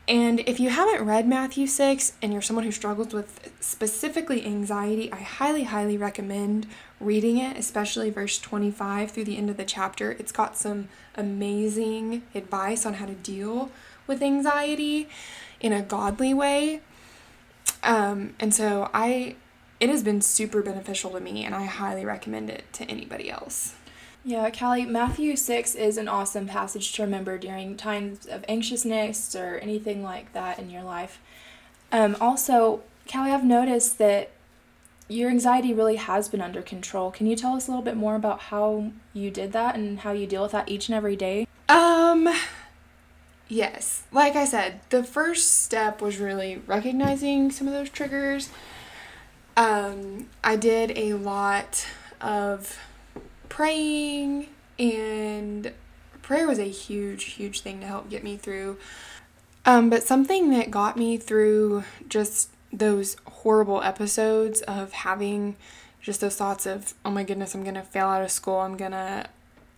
And 0.08 0.40
if 0.40 0.58
you 0.58 0.70
haven't 0.70 1.04
read 1.04 1.28
Matthew 1.28 1.66
6 1.66 2.14
and 2.22 2.32
you're 2.32 2.40
someone 2.40 2.64
who 2.64 2.72
struggles 2.72 3.12
with 3.12 3.52
specifically 3.60 4.46
anxiety, 4.46 5.12
I 5.12 5.18
highly, 5.18 5.64
highly 5.64 5.98
recommend 5.98 6.66
reading 6.98 7.36
it, 7.36 7.58
especially 7.58 8.08
verse 8.08 8.38
25 8.38 9.10
through 9.10 9.24
the 9.24 9.36
end 9.36 9.50
of 9.50 9.58
the 9.58 9.66
chapter. 9.66 10.12
It's 10.12 10.32
got 10.32 10.56
some 10.56 10.88
amazing 11.14 12.22
advice 12.34 12.86
on 12.86 12.94
how 12.94 13.04
to 13.04 13.14
deal 13.14 13.70
with 14.06 14.22
anxiety 14.22 15.10
in 15.60 15.74
a 15.74 15.82
godly 15.82 16.32
way. 16.32 16.80
Um, 17.82 18.34
and 18.40 18.54
so 18.54 18.90
I 18.94 19.36
it 19.78 19.90
has 19.90 20.02
been 20.02 20.20
super 20.20 20.60
beneficial 20.62 21.10
to 21.10 21.20
me 21.20 21.44
and 21.44 21.54
I 21.54 21.64
highly 21.66 22.04
recommend 22.04 22.50
it 22.50 22.64
to 22.72 22.84
anybody 22.84 23.30
else. 23.30 23.74
Yeah, 24.24 24.50
Callie, 24.50 24.84
Matthew 24.84 25.36
6 25.36 25.74
is 25.74 25.96
an 25.96 26.08
awesome 26.08 26.46
passage 26.46 26.92
to 26.92 27.02
remember 27.02 27.38
during 27.38 27.76
times 27.76 28.26
of 28.26 28.44
anxiousness 28.48 29.34
or 29.34 29.56
anything 29.58 30.02
like 30.02 30.32
that 30.32 30.58
in 30.58 30.70
your 30.70 30.82
life. 30.82 31.20
Um, 31.92 32.16
also, 32.20 32.82
Callie, 33.10 33.30
I've 33.30 33.44
noticed 33.44 33.98
that 33.98 34.30
your 35.08 35.30
anxiety 35.30 35.72
really 35.72 35.96
has 35.96 36.28
been 36.28 36.42
under 36.42 36.60
control. 36.60 37.10
Can 37.10 37.26
you 37.26 37.36
tell 37.36 37.54
us 37.54 37.66
a 37.66 37.70
little 37.70 37.84
bit 37.84 37.96
more 37.96 38.16
about 38.16 38.40
how 38.40 38.92
you 39.14 39.30
did 39.30 39.52
that 39.52 39.74
and 39.74 40.00
how 40.00 40.12
you 40.12 40.26
deal 40.26 40.42
with 40.42 40.52
that 40.52 40.68
each 40.68 40.88
and 40.88 40.96
every 40.96 41.16
day? 41.16 41.46
Um, 41.68 42.28
yes. 43.48 44.02
Like 44.12 44.36
I 44.36 44.44
said, 44.44 44.80
the 44.90 45.02
first 45.02 45.62
step 45.62 46.02
was 46.02 46.18
really 46.18 46.60
recognizing 46.66 47.50
some 47.50 47.66
of 47.66 47.72
those 47.72 47.88
triggers 47.88 48.50
um, 49.58 50.28
I 50.44 50.54
did 50.54 50.96
a 50.96 51.14
lot 51.14 51.84
of 52.20 52.78
praying, 53.48 54.48
and 54.78 55.72
prayer 56.22 56.46
was 56.46 56.58
a 56.58 56.68
huge, 56.68 57.24
huge 57.24 57.60
thing 57.60 57.80
to 57.80 57.86
help 57.86 58.10
get 58.10 58.22
me 58.22 58.36
through. 58.36 58.76
Um, 59.64 59.90
but 59.90 60.02
something 60.02 60.50
that 60.50 60.70
got 60.70 60.96
me 60.96 61.16
through 61.16 61.84
just 62.08 62.50
those 62.72 63.16
horrible 63.26 63.82
episodes 63.82 64.60
of 64.62 64.92
having 64.92 65.56
just 66.00 66.20
those 66.20 66.36
thoughts 66.36 66.66
of, 66.66 66.94
oh 67.04 67.10
my 67.10 67.24
goodness, 67.24 67.54
I'm 67.54 67.64
gonna 67.64 67.82
fail 67.82 68.06
out 68.06 68.22
of 68.22 68.30
school, 68.30 68.58
I'm 68.58 68.76
gonna, 68.76 69.28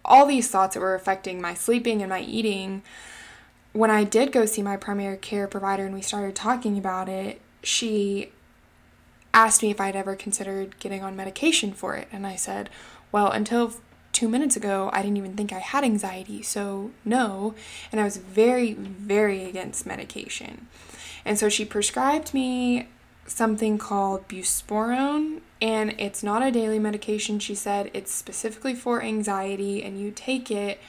all 0.05 0.27
these 0.27 0.49
thoughts 0.49 0.75
that 0.75 0.81
were 0.81 0.95
affecting 0.95 1.41
my 1.41 1.55
sleeping 1.55 2.03
and 2.03 2.11
my 2.11 2.21
eating. 2.21 2.83
When 3.73 3.91
I 3.91 4.05
did 4.05 4.33
go 4.33 4.47
see 4.47 4.62
my 4.62 4.77
primary 4.77 5.17
care 5.17 5.47
provider 5.47 5.87
and 5.87 5.95
we 5.95 6.03
started 6.03 6.35
talking 6.35 6.77
about 6.77 7.09
it, 7.09 7.41
she 7.62 8.33
asked 9.33 9.62
me 9.62 9.71
if 9.71 9.81
I'd 9.81 9.97
ever 9.97 10.17
considered 10.17 10.79
getting 10.81 11.03
on 11.03 11.17
medication 11.17 11.73
for 11.73 11.95
it. 11.95 12.09
And 12.12 12.27
I 12.27 12.37
said, 12.37 12.69
well, 13.12 13.31
until 13.31 13.75
two 14.12 14.29
minutes 14.29 14.57
ago, 14.57 14.90
I 14.93 15.02
didn't 15.02 15.17
even 15.17 15.37
think 15.37 15.52
I 15.52 15.59
had 15.59 15.85
anxiety, 15.85 16.43
so 16.43 16.90
no. 17.05 17.55
And 17.90 18.00
I 18.00 18.05
was 18.05 18.17
very, 18.17 18.73
very 18.75 19.45
against 19.45 19.87
medication. 19.87 20.69
And 21.25 21.38
so 21.38 21.49
she 21.49 21.64
prescribed 21.64 22.35
me 22.35 22.88
something 23.26 23.79
called 23.79 24.26
buspirone, 24.29 25.40
and 25.62 25.95
it's 25.99 26.23
not 26.23 26.43
a 26.43 26.50
daily 26.50 26.79
medication, 26.79 27.38
she 27.38 27.55
said. 27.55 27.90
It's 27.95 28.12
specifically 28.12 28.75
for 28.75 29.02
anxiety, 29.02 29.83
and 29.83 30.00
you 30.00 30.11
take 30.11 30.50
it 30.50 30.81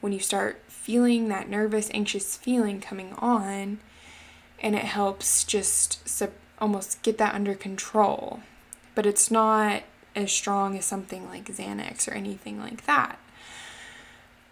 when 0.00 0.12
you 0.12 0.20
start 0.20 0.62
feeling 0.68 1.28
that 1.28 1.48
nervous, 1.48 1.90
anxious 1.92 2.36
feeling 2.36 2.80
coming 2.80 3.12
on, 3.18 3.80
and 4.60 4.74
it 4.74 4.84
helps 4.84 5.44
just 5.44 6.08
sub- 6.08 6.30
almost 6.58 7.02
get 7.02 7.18
that 7.18 7.34
under 7.34 7.54
control. 7.54 8.40
But 8.94 9.06
it's 9.06 9.30
not 9.30 9.82
as 10.14 10.32
strong 10.32 10.76
as 10.76 10.84
something 10.84 11.28
like 11.28 11.46
Xanax 11.46 12.08
or 12.08 12.12
anything 12.12 12.58
like 12.58 12.86
that. 12.86 13.18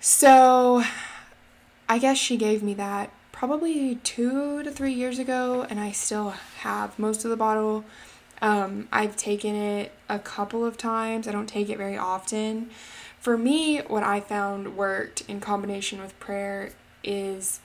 So 0.00 0.84
I 1.88 1.98
guess 1.98 2.18
she 2.18 2.36
gave 2.36 2.62
me 2.62 2.74
that 2.74 3.10
probably 3.32 3.96
two 3.96 4.62
to 4.62 4.70
three 4.70 4.92
years 4.92 5.18
ago, 5.18 5.66
and 5.70 5.78
I 5.78 5.92
still 5.92 6.30
have 6.60 6.98
most 6.98 7.24
of 7.24 7.30
the 7.30 7.36
bottle. 7.36 7.84
Um, 8.42 8.88
I've 8.92 9.16
taken 9.16 9.54
it 9.54 9.92
a 10.08 10.18
couple 10.18 10.64
of 10.64 10.76
times, 10.76 11.26
I 11.26 11.32
don't 11.32 11.48
take 11.48 11.68
it 11.68 11.78
very 11.78 11.96
often. 11.96 12.70
For 13.20 13.36
me, 13.36 13.78
what 13.78 14.02
I 14.02 14.20
found 14.20 14.76
worked 14.76 15.22
in 15.22 15.40
combination 15.40 16.00
with 16.00 16.18
prayer 16.20 16.70
is 17.02 17.60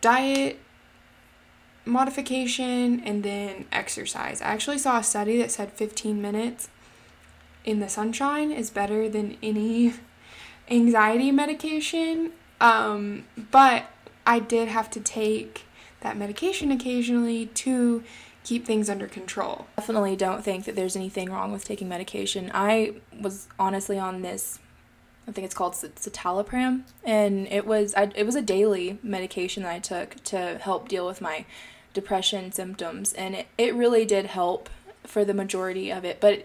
diet 0.00 0.58
modification 1.84 3.00
and 3.00 3.22
then 3.22 3.66
exercise. 3.70 4.42
I 4.42 4.46
actually 4.46 4.78
saw 4.78 4.98
a 4.98 5.04
study 5.04 5.38
that 5.38 5.52
said 5.52 5.72
15 5.72 6.20
minutes 6.20 6.68
in 7.66 7.80
the 7.80 7.88
sunshine 7.88 8.50
is 8.50 8.70
better 8.70 9.08
than 9.08 9.36
any 9.42 9.92
anxiety 10.70 11.30
medication. 11.30 12.32
Um, 12.60 13.24
but 13.50 13.86
I 14.26 14.38
did 14.38 14.68
have 14.68 14.88
to 14.90 15.00
take 15.00 15.64
that 16.00 16.16
medication 16.16 16.72
occasionally 16.72 17.46
to 17.46 18.02
keep 18.44 18.64
things 18.64 18.88
under 18.88 19.06
control. 19.08 19.66
Definitely 19.76 20.16
don't 20.16 20.42
think 20.42 20.64
that 20.64 20.76
there's 20.76 20.96
anything 20.96 21.30
wrong 21.30 21.52
with 21.52 21.64
taking 21.64 21.88
medication. 21.88 22.50
I 22.54 22.94
was 23.20 23.48
honestly 23.58 23.98
on 23.98 24.22
this 24.22 24.60
I 25.28 25.32
think 25.32 25.44
it's 25.44 25.54
called 25.54 25.72
citalopram, 25.74 26.82
and 27.02 27.48
it 27.48 27.66
was 27.66 27.94
I, 27.96 28.12
it 28.14 28.24
was 28.24 28.36
a 28.36 28.42
daily 28.42 28.98
medication 29.02 29.64
that 29.64 29.72
I 29.72 29.80
took 29.80 30.22
to 30.24 30.58
help 30.58 30.88
deal 30.88 31.04
with 31.04 31.20
my 31.20 31.44
depression 31.92 32.52
symptoms 32.52 33.12
and 33.14 33.34
it, 33.34 33.46
it 33.56 33.74
really 33.74 34.04
did 34.04 34.26
help 34.26 34.68
for 35.02 35.24
the 35.24 35.32
majority 35.32 35.90
of 35.90 36.04
it 36.04 36.20
but 36.20 36.44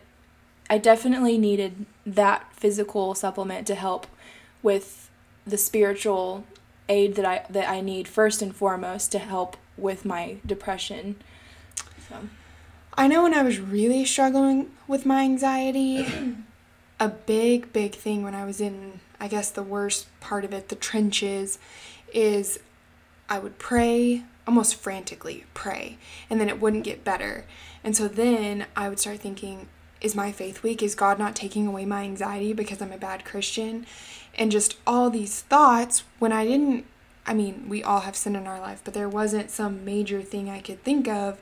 i 0.72 0.78
definitely 0.78 1.38
needed 1.38 1.86
that 2.06 2.52
physical 2.54 3.14
supplement 3.14 3.68
to 3.68 3.76
help 3.76 4.08
with 4.64 5.12
the 5.46 5.58
spiritual 5.58 6.44
aid 6.90 7.16
that 7.16 7.26
i 7.26 7.46
that 7.50 7.70
i 7.70 7.82
need 7.82 8.08
first 8.08 8.42
and 8.42 8.56
foremost 8.56 9.12
to 9.12 9.20
help 9.20 9.58
with 9.78 10.06
my 10.06 10.38
depression 10.46 11.16
so 12.10 12.16
i 12.96 13.08
know 13.08 13.22
when 13.22 13.34
i 13.34 13.44
was 13.44 13.60
really 13.60 14.04
struggling 14.04 14.72
with 14.88 15.06
my 15.06 15.22
anxiety 15.22 16.36
a 17.00 17.10
big 17.10 17.72
big 17.72 17.94
thing 17.94 18.24
when 18.24 18.34
i 18.34 18.46
was 18.46 18.60
in 18.60 19.00
i 19.20 19.28
guess 19.28 19.52
the 19.52 19.64
worst 19.64 20.08
part 20.20 20.44
of 20.44 20.54
it 20.54 20.70
the 20.70 20.76
trenches 20.76 21.60
is 22.14 22.60
i 23.30 23.38
would 23.38 23.60
pray 23.60 24.24
almost 24.48 24.76
frantically 24.76 25.46
pray 25.54 25.98
and 26.30 26.40
then 26.40 26.50
it 26.50 26.60
wouldn't 26.60 26.84
get 26.84 27.04
better. 27.04 27.46
And 27.84 27.96
so 27.96 28.08
then 28.08 28.66
I 28.76 28.90
would 28.90 29.00
start 29.00 29.20
thinking, 29.20 29.68
is 30.02 30.16
my 30.16 30.32
faith 30.32 30.64
weak? 30.64 30.82
Is 30.82 30.96
God 30.96 31.20
not 31.20 31.36
taking 31.36 31.68
away 31.68 31.86
my 31.86 32.04
anxiety 32.04 32.54
because 32.54 32.82
I'm 32.82 32.92
a 32.92 32.98
bad 32.98 33.24
Christian? 33.24 33.86
And 34.36 34.52
just 34.52 34.78
all 34.88 35.10
these 35.10 35.42
thoughts 35.42 36.04
when 36.20 36.32
I 36.32 36.46
didn't, 36.46 36.86
I 37.26 37.34
mean, 37.34 37.68
we 37.70 37.84
all 37.84 38.02
have 38.02 38.16
sin 38.16 38.36
in 38.36 38.48
our 38.48 38.60
life, 38.60 38.82
but 38.84 38.94
there 38.94 39.10
wasn't 39.10 39.52
some 39.52 39.86
major 39.86 40.22
thing 40.22 40.50
I 40.50 40.60
could 40.60 40.84
think 40.84 41.08
of. 41.08 41.40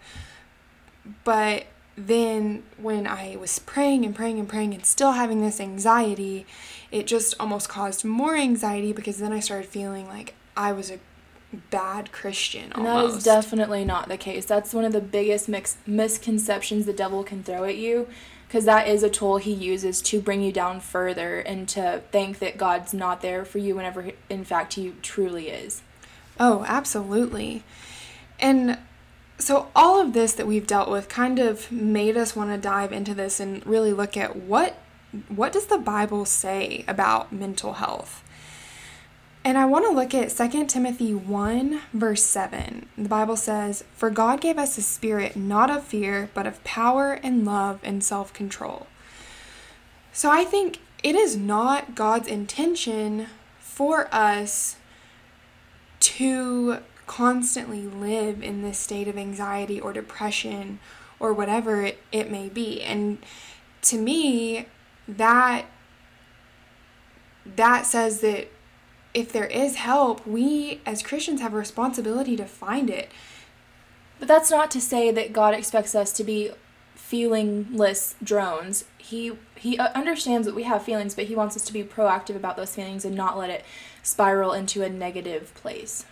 But 1.23 1.65
then 1.95 2.63
when 2.77 3.07
I 3.07 3.35
was 3.37 3.59
praying 3.59 4.05
and 4.05 4.15
praying 4.15 4.39
and 4.39 4.47
praying 4.47 4.73
and 4.73 4.85
still 4.85 5.13
having 5.13 5.41
this 5.41 5.59
anxiety, 5.59 6.45
it 6.91 7.07
just 7.07 7.35
almost 7.39 7.69
caused 7.69 8.03
more 8.03 8.35
anxiety 8.35 8.93
because 8.93 9.17
then 9.19 9.31
I 9.33 9.39
started 9.39 9.67
feeling 9.69 10.07
like 10.07 10.33
I 10.57 10.71
was 10.71 10.91
a 10.91 10.99
bad 11.71 12.11
Christian 12.11 12.71
And 12.73 12.87
almost. 12.87 13.13
that 13.13 13.17
is 13.17 13.23
definitely 13.23 13.83
not 13.83 14.07
the 14.07 14.17
case. 14.17 14.45
That's 14.45 14.73
one 14.73 14.85
of 14.85 14.93
the 14.93 15.01
biggest 15.01 15.49
mix- 15.49 15.77
misconceptions 15.85 16.85
the 16.85 16.93
devil 16.93 17.23
can 17.23 17.43
throw 17.43 17.63
at 17.63 17.75
you 17.75 18.07
because 18.49 18.65
that 18.65 18.87
is 18.87 19.03
a 19.03 19.09
tool 19.11 19.37
he 19.37 19.53
uses 19.53 20.01
to 20.01 20.19
bring 20.19 20.41
you 20.41 20.51
down 20.51 20.79
further 20.79 21.37
and 21.37 21.69
to 21.69 22.01
think 22.11 22.39
that 22.39 22.57
God's 22.57 22.95
not 22.95 23.21
there 23.21 23.45
for 23.45 23.59
you 23.59 23.75
whenever 23.75 24.09
in 24.27 24.43
fact 24.43 24.73
he 24.73 24.91
truly 25.03 25.49
is. 25.49 25.83
Oh, 26.39 26.65
absolutely. 26.67 27.61
And 28.39 28.79
so 29.37 29.67
all 29.75 30.01
of 30.01 30.13
this 30.13 30.33
that 30.33 30.47
we've 30.47 30.65
dealt 30.65 30.89
with 30.89 31.07
kind 31.09 31.37
of 31.37 31.71
made 31.71 32.17
us 32.17 32.35
want 32.35 32.49
to 32.49 32.57
dive 32.57 32.91
into 32.91 33.13
this 33.13 33.39
and 33.39 33.63
really 33.67 33.93
look 33.93 34.17
at 34.17 34.35
what 34.35 34.79
what 35.27 35.51
does 35.51 35.67
the 35.67 35.77
Bible 35.77 36.25
say 36.25 36.83
about 36.87 37.31
mental 37.31 37.73
health? 37.73 38.23
And 39.43 39.57
I 39.57 39.65
want 39.65 39.85
to 39.85 39.91
look 39.91 40.13
at 40.13 40.31
2 40.31 40.65
Timothy 40.65 41.13
1 41.13 41.81
verse 41.93 42.23
7. 42.23 42.87
The 42.97 43.09
Bible 43.09 43.37
says, 43.37 43.83
"For 43.95 44.09
God 44.09 44.41
gave 44.41 44.57
us 44.57 44.77
a 44.77 44.81
spirit 44.81 45.35
not 45.35 45.69
of 45.71 45.83
fear, 45.83 46.29
but 46.33 46.45
of 46.45 46.63
power 46.63 47.13
and 47.23 47.45
love 47.45 47.79
and 47.83 48.03
self-control." 48.03 48.87
So 50.11 50.29
I 50.29 50.43
think 50.43 50.79
it 51.03 51.15
is 51.15 51.37
not 51.37 51.95
God's 51.95 52.27
intention 52.27 53.27
for 53.59 54.13
us 54.13 54.75
to 56.01 56.79
constantly 57.07 57.87
live 57.87 58.43
in 58.43 58.61
this 58.61 58.77
state 58.77 59.07
of 59.07 59.17
anxiety 59.17 59.79
or 59.79 59.93
depression 59.93 60.79
or 61.19 61.33
whatever 61.33 61.81
it, 61.81 62.03
it 62.11 62.29
may 62.29 62.49
be. 62.49 62.81
And 62.81 63.17
to 63.83 63.97
me, 63.97 64.67
that 65.07 65.65
that 67.45 67.85
says 67.85 68.19
that 68.19 68.51
if 69.13 69.31
there 69.31 69.45
is 69.45 69.75
help, 69.75 70.25
we 70.25 70.81
as 70.85 71.01
Christians 71.01 71.41
have 71.41 71.53
a 71.53 71.57
responsibility 71.57 72.35
to 72.35 72.45
find 72.45 72.89
it. 72.89 73.09
But 74.19 74.27
that's 74.27 74.51
not 74.51 74.69
to 74.71 74.81
say 74.81 75.11
that 75.11 75.33
God 75.33 75.53
expects 75.53 75.95
us 75.95 76.11
to 76.13 76.23
be 76.23 76.51
feelingless 76.97 78.15
drones. 78.23 78.85
He 78.97 79.33
he 79.55 79.77
understands 79.79 80.45
that 80.45 80.55
we 80.55 80.63
have 80.63 80.83
feelings, 80.83 81.15
but 81.15 81.25
he 81.25 81.35
wants 81.35 81.55
us 81.55 81.63
to 81.65 81.73
be 81.73 81.83
proactive 81.83 82.35
about 82.35 82.55
those 82.55 82.75
feelings 82.75 83.03
and 83.03 83.15
not 83.15 83.37
let 83.37 83.49
it 83.49 83.65
spiral 84.03 84.53
into 84.53 84.83
a 84.83 84.89
negative 84.89 85.53
place. 85.55 86.05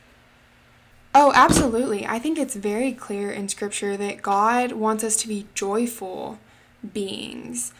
Oh, 1.13 1.31
absolutely. 1.33 2.05
I 2.05 2.19
think 2.19 2.37
it's 2.37 2.55
very 2.55 2.91
clear 2.91 3.31
in 3.31 3.49
Scripture 3.49 3.97
that 3.97 4.21
God 4.21 4.73
wants 4.73 5.03
us 5.03 5.15
to 5.17 5.27
be 5.27 5.47
joyful 5.53 6.39
beings. 6.93 7.73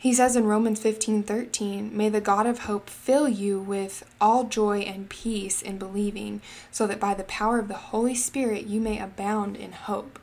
He 0.00 0.14
says 0.14 0.34
in 0.34 0.46
Romans 0.46 0.80
15 0.80 1.24
13, 1.24 1.94
May 1.94 2.08
the 2.08 2.22
God 2.22 2.46
of 2.46 2.60
hope 2.60 2.88
fill 2.88 3.28
you 3.28 3.60
with 3.60 4.02
all 4.18 4.44
joy 4.44 4.78
and 4.78 5.10
peace 5.10 5.60
in 5.60 5.76
believing, 5.76 6.40
so 6.70 6.86
that 6.86 6.98
by 6.98 7.12
the 7.12 7.24
power 7.24 7.58
of 7.58 7.68
the 7.68 7.74
Holy 7.74 8.14
Spirit 8.14 8.64
you 8.64 8.80
may 8.80 8.98
abound 8.98 9.58
in 9.58 9.72
hope. 9.72 10.18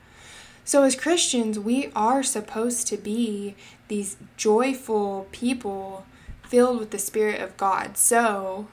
So, 0.65 0.81
as 0.81 0.96
Christians, 0.96 1.60
we 1.60 1.91
are 1.96 2.24
supposed 2.24 2.88
to 2.88 2.98
be 2.98 3.53
these 3.88 4.17
joyful 4.36 5.27
people 5.31 6.07
filled 6.41 6.79
with 6.79 6.89
the 6.89 6.98
Spirit 6.98 7.39
of 7.39 7.55
God. 7.55 7.98
So, 7.98 8.67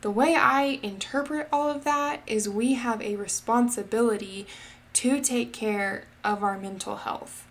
the 0.00 0.10
way 0.10 0.34
I 0.34 0.80
interpret 0.82 1.48
all 1.52 1.68
of 1.68 1.84
that 1.84 2.22
is 2.26 2.48
we 2.48 2.72
have 2.72 3.02
a 3.02 3.16
responsibility 3.16 4.46
to 4.94 5.20
take 5.20 5.52
care 5.52 6.04
of 6.24 6.42
our 6.42 6.58
mental 6.58 6.96
health. 6.96 7.47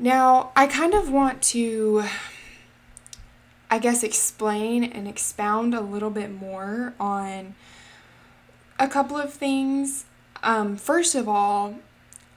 Now, 0.00 0.52
I 0.54 0.68
kind 0.68 0.94
of 0.94 1.10
want 1.10 1.42
to, 1.42 2.04
I 3.68 3.80
guess, 3.80 4.04
explain 4.04 4.84
and 4.84 5.08
expound 5.08 5.74
a 5.74 5.80
little 5.80 6.10
bit 6.10 6.30
more 6.30 6.94
on 7.00 7.56
a 8.78 8.86
couple 8.86 9.16
of 9.16 9.32
things. 9.32 10.04
Um, 10.44 10.76
first 10.76 11.16
of 11.16 11.28
all, 11.28 11.80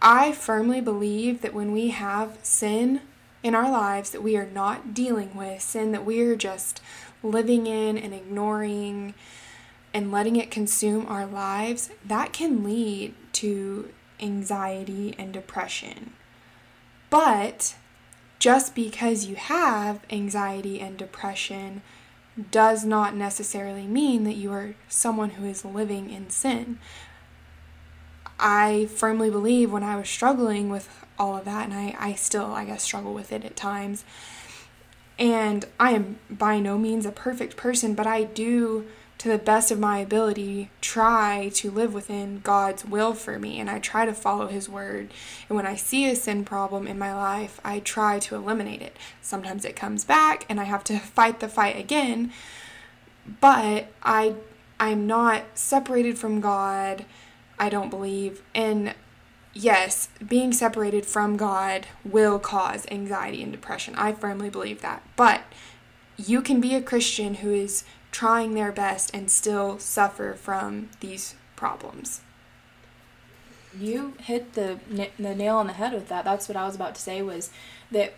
I 0.01 0.31
firmly 0.31 0.81
believe 0.81 1.43
that 1.43 1.53
when 1.53 1.71
we 1.71 1.89
have 1.89 2.39
sin 2.41 3.01
in 3.43 3.53
our 3.53 3.69
lives 3.69 4.09
that 4.09 4.23
we 4.23 4.35
are 4.35 4.47
not 4.47 4.95
dealing 4.95 5.35
with, 5.35 5.61
sin 5.61 5.91
that 5.91 6.03
we 6.03 6.19
are 6.21 6.35
just 6.35 6.81
living 7.21 7.67
in 7.67 7.95
and 7.95 8.11
ignoring 8.11 9.13
and 9.93 10.11
letting 10.11 10.35
it 10.35 10.49
consume 10.49 11.05
our 11.05 11.27
lives, 11.27 11.91
that 12.03 12.33
can 12.33 12.63
lead 12.63 13.13
to 13.33 13.91
anxiety 14.19 15.13
and 15.19 15.31
depression. 15.31 16.13
But 17.11 17.75
just 18.39 18.73
because 18.73 19.27
you 19.27 19.35
have 19.35 19.99
anxiety 20.09 20.79
and 20.79 20.97
depression 20.97 21.83
does 22.49 22.83
not 22.85 23.15
necessarily 23.15 23.85
mean 23.85 24.23
that 24.23 24.37
you 24.37 24.51
are 24.51 24.73
someone 24.87 25.31
who 25.31 25.45
is 25.45 25.63
living 25.63 26.09
in 26.09 26.31
sin. 26.31 26.79
I 28.39 28.87
firmly 28.95 29.29
believe 29.29 29.71
when 29.71 29.83
I 29.83 29.97
was 29.97 30.09
struggling 30.09 30.69
with 30.69 30.89
all 31.19 31.37
of 31.37 31.45
that, 31.45 31.65
and 31.65 31.73
I, 31.73 31.95
I 31.99 32.13
still, 32.13 32.53
I 32.53 32.65
guess, 32.65 32.81
struggle 32.81 33.13
with 33.13 33.31
it 33.31 33.45
at 33.45 33.55
times. 33.55 34.03
And 35.19 35.65
I 35.79 35.91
am 35.91 36.17
by 36.29 36.59
no 36.59 36.77
means 36.79 37.05
a 37.05 37.11
perfect 37.11 37.57
person, 37.57 37.93
but 37.93 38.07
I 38.07 38.23
do, 38.23 38.87
to 39.21 39.29
the 39.29 39.37
best 39.37 39.69
of 39.69 39.77
my 39.77 39.99
ability, 39.99 40.71
try 40.81 41.51
to 41.53 41.69
live 41.69 41.93
within 41.93 42.39
God's 42.39 42.83
will 42.83 43.13
for 43.13 43.37
me. 43.37 43.59
And 43.59 43.69
I 43.69 43.77
try 43.77 44.03
to 44.03 44.15
follow 44.15 44.47
His 44.47 44.67
word. 44.67 45.13
And 45.47 45.55
when 45.55 45.67
I 45.67 45.75
see 45.75 46.09
a 46.09 46.15
sin 46.15 46.43
problem 46.43 46.87
in 46.87 46.97
my 46.97 47.13
life, 47.13 47.59
I 47.63 47.81
try 47.81 48.17
to 48.17 48.33
eliminate 48.33 48.81
it. 48.81 48.97
Sometimes 49.21 49.63
it 49.63 49.75
comes 49.75 50.03
back 50.03 50.47
and 50.49 50.59
I 50.59 50.63
have 50.63 50.83
to 50.85 50.97
fight 50.99 51.39
the 51.39 51.47
fight 51.47 51.77
again. 51.77 52.31
But 53.39 53.89
I, 54.01 54.33
I'm 54.79 55.05
not 55.05 55.43
separated 55.53 56.17
from 56.17 56.41
God. 56.41 57.05
I 57.59 57.69
don't 57.69 57.91
believe. 57.91 58.41
And 58.55 58.95
yes, 59.53 60.09
being 60.27 60.51
separated 60.51 61.05
from 61.05 61.37
God 61.37 61.85
will 62.03 62.39
cause 62.39 62.87
anxiety 62.89 63.43
and 63.43 63.51
depression. 63.51 63.93
I 63.97 64.13
firmly 64.13 64.49
believe 64.49 64.81
that. 64.81 65.03
But 65.15 65.43
you 66.17 66.41
can 66.41 66.59
be 66.59 66.73
a 66.73 66.81
Christian 66.81 67.35
who 67.35 67.51
is 67.51 67.83
trying 68.11 68.53
their 68.53 68.71
best 68.71 69.13
and 69.13 69.31
still 69.31 69.79
suffer 69.79 70.33
from 70.33 70.89
these 70.99 71.35
problems. 71.55 72.21
You 73.77 74.15
hit 74.19 74.53
the 74.53 74.79
the 75.17 75.35
nail 75.35 75.57
on 75.57 75.67
the 75.67 75.73
head 75.73 75.93
with 75.93 76.09
that. 76.09 76.25
That's 76.25 76.49
what 76.49 76.57
I 76.57 76.65
was 76.65 76.75
about 76.75 76.95
to 76.95 77.01
say 77.01 77.21
was 77.21 77.49
that 77.89 78.13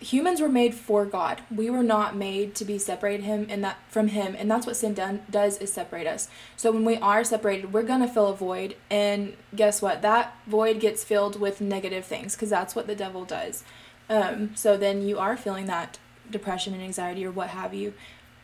humans 0.00 0.40
were 0.40 0.48
made 0.48 0.74
for 0.74 1.04
God. 1.04 1.42
We 1.54 1.70
were 1.70 1.82
not 1.82 2.16
made 2.16 2.54
to 2.56 2.64
be 2.64 2.78
separated 2.78 3.22
him 3.22 3.46
and 3.50 3.62
that 3.62 3.78
from 3.88 4.08
him, 4.08 4.34
and 4.36 4.50
that's 4.50 4.66
what 4.66 4.76
sin 4.76 4.94
done, 4.94 5.22
does 5.30 5.58
is 5.58 5.72
separate 5.72 6.06
us. 6.06 6.28
So 6.56 6.72
when 6.72 6.84
we 6.84 6.96
are 6.96 7.22
separated, 7.22 7.72
we're 7.72 7.82
going 7.82 8.00
to 8.00 8.08
fill 8.08 8.28
a 8.28 8.34
void, 8.34 8.76
and 8.90 9.36
guess 9.54 9.82
what? 9.82 10.02
That 10.02 10.36
void 10.46 10.80
gets 10.80 11.04
filled 11.04 11.38
with 11.38 11.60
negative 11.60 12.04
things 12.04 12.34
because 12.34 12.50
that's 12.50 12.74
what 12.74 12.86
the 12.86 12.96
devil 12.96 13.24
does. 13.24 13.62
Um, 14.08 14.56
so 14.56 14.76
then 14.76 15.02
you 15.06 15.18
are 15.18 15.36
feeling 15.36 15.66
that 15.66 15.98
depression 16.30 16.74
and 16.74 16.82
anxiety 16.82 17.24
or 17.24 17.30
what 17.30 17.50
have 17.50 17.74
you. 17.74 17.92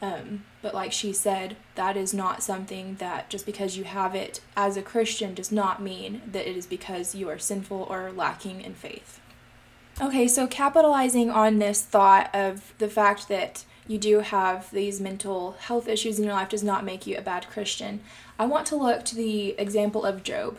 Um, 0.02 0.44
but 0.60 0.74
like 0.74 0.92
she 0.92 1.12
said, 1.12 1.56
that 1.74 1.96
is 1.96 2.12
not 2.12 2.42
something 2.42 2.96
that 2.96 3.30
just 3.30 3.46
because 3.46 3.76
you 3.76 3.84
have 3.84 4.14
it 4.14 4.40
as 4.56 4.76
a 4.76 4.82
Christian 4.82 5.34
does 5.34 5.50
not 5.50 5.80
mean 5.80 6.20
that 6.30 6.48
it 6.48 6.56
is 6.56 6.66
because 6.66 7.14
you 7.14 7.28
are 7.30 7.38
sinful 7.38 7.86
or 7.88 8.12
lacking 8.12 8.60
in 8.60 8.74
faith. 8.74 9.20
Okay, 10.00 10.28
so 10.28 10.46
capitalizing 10.46 11.30
on 11.30 11.58
this 11.58 11.80
thought 11.82 12.28
of 12.34 12.74
the 12.78 12.88
fact 12.88 13.28
that 13.28 13.64
you 13.88 13.96
do 13.98 14.20
have 14.20 14.70
these 14.70 15.00
mental 15.00 15.52
health 15.52 15.88
issues 15.88 16.18
in 16.18 16.24
your 16.24 16.34
life 16.34 16.50
does 16.50 16.62
not 16.62 16.84
make 16.84 17.06
you 17.06 17.16
a 17.16 17.22
bad 17.22 17.48
Christian, 17.48 18.00
I 18.38 18.44
want 18.44 18.66
to 18.66 18.76
look 18.76 19.04
to 19.06 19.14
the 19.14 19.50
example 19.58 20.04
of 20.04 20.22
Job. 20.22 20.58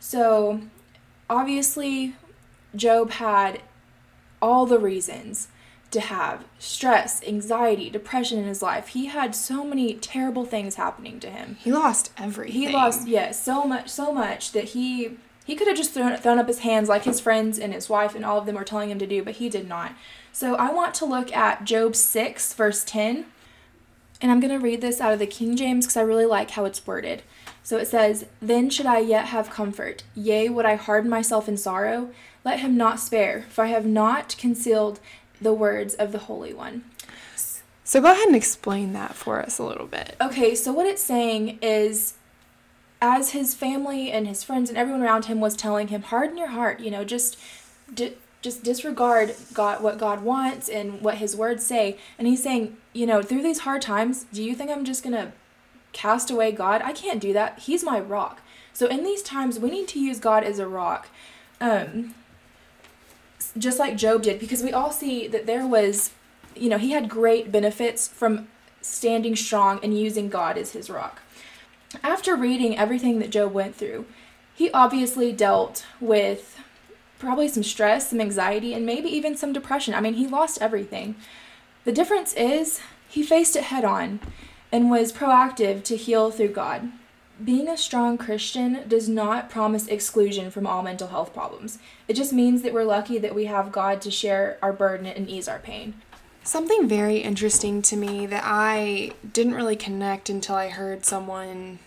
So, 0.00 0.62
obviously, 1.30 2.14
Job 2.74 3.12
had 3.12 3.60
all 4.42 4.66
the 4.66 4.78
reasons 4.78 5.48
to 5.94 6.00
have 6.00 6.44
stress, 6.58 7.22
anxiety, 7.24 7.88
depression 7.88 8.38
in 8.38 8.44
his 8.44 8.62
life. 8.62 8.88
He 8.88 9.06
had 9.06 9.34
so 9.34 9.64
many 9.64 9.94
terrible 9.94 10.44
things 10.44 10.74
happening 10.74 11.18
to 11.20 11.30
him. 11.30 11.56
He 11.60 11.72
lost 11.72 12.12
everything. 12.18 12.60
He 12.60 12.68
lost, 12.68 13.08
yes, 13.08 13.42
so 13.42 13.64
much, 13.64 13.88
so 13.88 14.12
much 14.12 14.52
that 14.52 14.64
he 14.70 15.16
he 15.44 15.54
could 15.56 15.68
have 15.68 15.76
just 15.76 15.92
thrown, 15.92 16.16
thrown 16.16 16.38
up 16.38 16.48
his 16.48 16.60
hands 16.60 16.88
like 16.88 17.04
his 17.04 17.20
friends 17.20 17.58
and 17.58 17.74
his 17.74 17.88
wife 17.88 18.14
and 18.14 18.24
all 18.24 18.38
of 18.38 18.46
them 18.46 18.54
were 18.54 18.64
telling 18.64 18.90
him 18.90 18.98
to 18.98 19.06
do, 19.06 19.22
but 19.22 19.34
he 19.34 19.50
did 19.50 19.68
not. 19.68 19.92
So 20.32 20.54
I 20.54 20.72
want 20.72 20.94
to 20.94 21.04
look 21.04 21.34
at 21.36 21.64
Job 21.64 21.94
6, 21.94 22.54
verse 22.54 22.82
10. 22.82 23.26
And 24.22 24.32
I'm 24.32 24.40
going 24.40 24.58
to 24.58 24.64
read 24.64 24.80
this 24.80 25.02
out 25.02 25.12
of 25.12 25.18
the 25.18 25.26
King 25.26 25.54
James 25.54 25.84
because 25.84 25.98
I 25.98 26.02
really 26.02 26.24
like 26.24 26.52
how 26.52 26.64
it's 26.64 26.86
worded. 26.86 27.22
So 27.62 27.76
it 27.76 27.88
says, 27.88 28.24
Then 28.40 28.70
should 28.70 28.86
I 28.86 29.00
yet 29.00 29.26
have 29.26 29.50
comfort? 29.50 30.02
Yea, 30.14 30.48
would 30.48 30.64
I 30.64 30.76
harden 30.76 31.10
myself 31.10 31.46
in 31.46 31.58
sorrow? 31.58 32.10
Let 32.42 32.60
him 32.60 32.76
not 32.76 33.00
spare, 33.00 33.44
for 33.50 33.64
I 33.64 33.68
have 33.68 33.86
not 33.86 34.36
concealed 34.38 34.98
the 35.44 35.52
words 35.54 35.94
of 35.94 36.10
the 36.10 36.18
Holy 36.18 36.52
One. 36.52 36.84
So 37.84 38.00
go 38.00 38.10
ahead 38.10 38.26
and 38.26 38.34
explain 38.34 38.94
that 38.94 39.14
for 39.14 39.40
us 39.40 39.58
a 39.58 39.62
little 39.62 39.86
bit. 39.86 40.16
Okay, 40.20 40.54
so 40.54 40.72
what 40.72 40.86
it's 40.86 41.02
saying 41.02 41.58
is 41.60 42.14
as 43.00 43.30
his 43.30 43.54
family 43.54 44.10
and 44.10 44.26
his 44.26 44.42
friends 44.42 44.70
and 44.70 44.78
everyone 44.78 45.02
around 45.02 45.26
him 45.26 45.38
was 45.38 45.54
telling 45.54 45.88
him, 45.88 46.02
harden 46.02 46.38
your 46.38 46.48
heart, 46.48 46.80
you 46.80 46.90
know, 46.90 47.04
just 47.04 47.38
di- 47.92 48.14
just 48.40 48.62
disregard 48.62 49.34
God 49.52 49.82
what 49.82 49.98
God 49.98 50.22
wants 50.22 50.68
and 50.68 51.02
what 51.02 51.18
his 51.18 51.36
words 51.36 51.64
say. 51.64 51.98
And 52.18 52.26
he's 52.26 52.42
saying, 52.42 52.76
you 52.94 53.06
know, 53.06 53.22
through 53.22 53.42
these 53.42 53.60
hard 53.60 53.82
times, 53.82 54.24
do 54.32 54.42
you 54.42 54.54
think 54.54 54.70
I'm 54.70 54.84
just 54.84 55.02
going 55.02 55.14
to 55.14 55.32
cast 55.92 56.30
away 56.30 56.52
God? 56.52 56.82
I 56.82 56.92
can't 56.92 57.20
do 57.20 57.32
that. 57.34 57.60
He's 57.60 57.84
my 57.84 58.00
rock. 58.00 58.40
So 58.72 58.86
in 58.86 59.04
these 59.04 59.22
times, 59.22 59.58
we 59.58 59.70
need 59.70 59.88
to 59.88 60.00
use 60.00 60.18
God 60.18 60.42
as 60.42 60.58
a 60.58 60.66
rock. 60.66 61.08
Um 61.60 62.14
just 63.56 63.78
like 63.78 63.96
Job 63.96 64.22
did 64.22 64.40
because 64.40 64.62
we 64.62 64.72
all 64.72 64.90
see 64.90 65.28
that 65.28 65.46
there 65.46 65.66
was 65.66 66.10
you 66.56 66.68
know, 66.68 66.78
he 66.78 66.90
had 66.90 67.08
great 67.08 67.50
benefits 67.50 68.08
from 68.08 68.48
standing 68.80 69.36
strong 69.36 69.80
and 69.82 69.98
using 69.98 70.28
God 70.28 70.56
as 70.58 70.72
his 70.72 70.90
rock. 70.90 71.20
After 72.02 72.36
reading 72.36 72.76
everything 72.76 73.18
that 73.20 73.30
Job 73.30 73.52
went 73.52 73.76
through, 73.76 74.06
he 74.54 74.70
obviously 74.70 75.32
dealt 75.32 75.84
with 76.00 76.58
probably 77.18 77.48
some 77.48 77.62
stress, 77.62 78.10
some 78.10 78.20
anxiety, 78.20 78.74
and 78.74 78.84
maybe 78.84 79.08
even 79.08 79.36
some 79.36 79.52
depression. 79.52 79.94
I 79.94 80.00
mean, 80.00 80.14
he 80.14 80.26
lost 80.26 80.60
everything. 80.60 81.16
The 81.84 81.92
difference 81.92 82.32
is 82.34 82.80
he 83.08 83.22
faced 83.22 83.56
it 83.56 83.64
head 83.64 83.84
on 83.84 84.20
and 84.70 84.90
was 84.90 85.12
proactive 85.12 85.82
to 85.84 85.96
heal 85.96 86.30
through 86.30 86.48
God. 86.48 86.90
Being 87.44 87.68
a 87.68 87.76
strong 87.76 88.16
Christian 88.16 88.88
does 88.88 89.06
not 89.06 89.50
promise 89.50 89.86
exclusion 89.86 90.50
from 90.50 90.66
all 90.66 90.82
mental 90.82 91.08
health 91.08 91.34
problems. 91.34 91.78
It 92.08 92.14
just 92.14 92.32
means 92.32 92.62
that 92.62 92.72
we're 92.72 92.84
lucky 92.84 93.18
that 93.18 93.34
we 93.34 93.44
have 93.44 93.72
God 93.72 94.00
to 94.02 94.10
share 94.10 94.56
our 94.62 94.72
burden 94.72 95.06
and 95.06 95.28
ease 95.28 95.46
our 95.46 95.58
pain. 95.58 95.94
Something 96.42 96.88
very 96.88 97.18
interesting 97.18 97.82
to 97.82 97.96
me 97.96 98.24
that 98.26 98.44
I 98.46 99.12
didn't 99.30 99.54
really 99.54 99.76
connect 99.76 100.30
until 100.30 100.54
I 100.54 100.68
heard 100.68 101.04
someone 101.04 101.80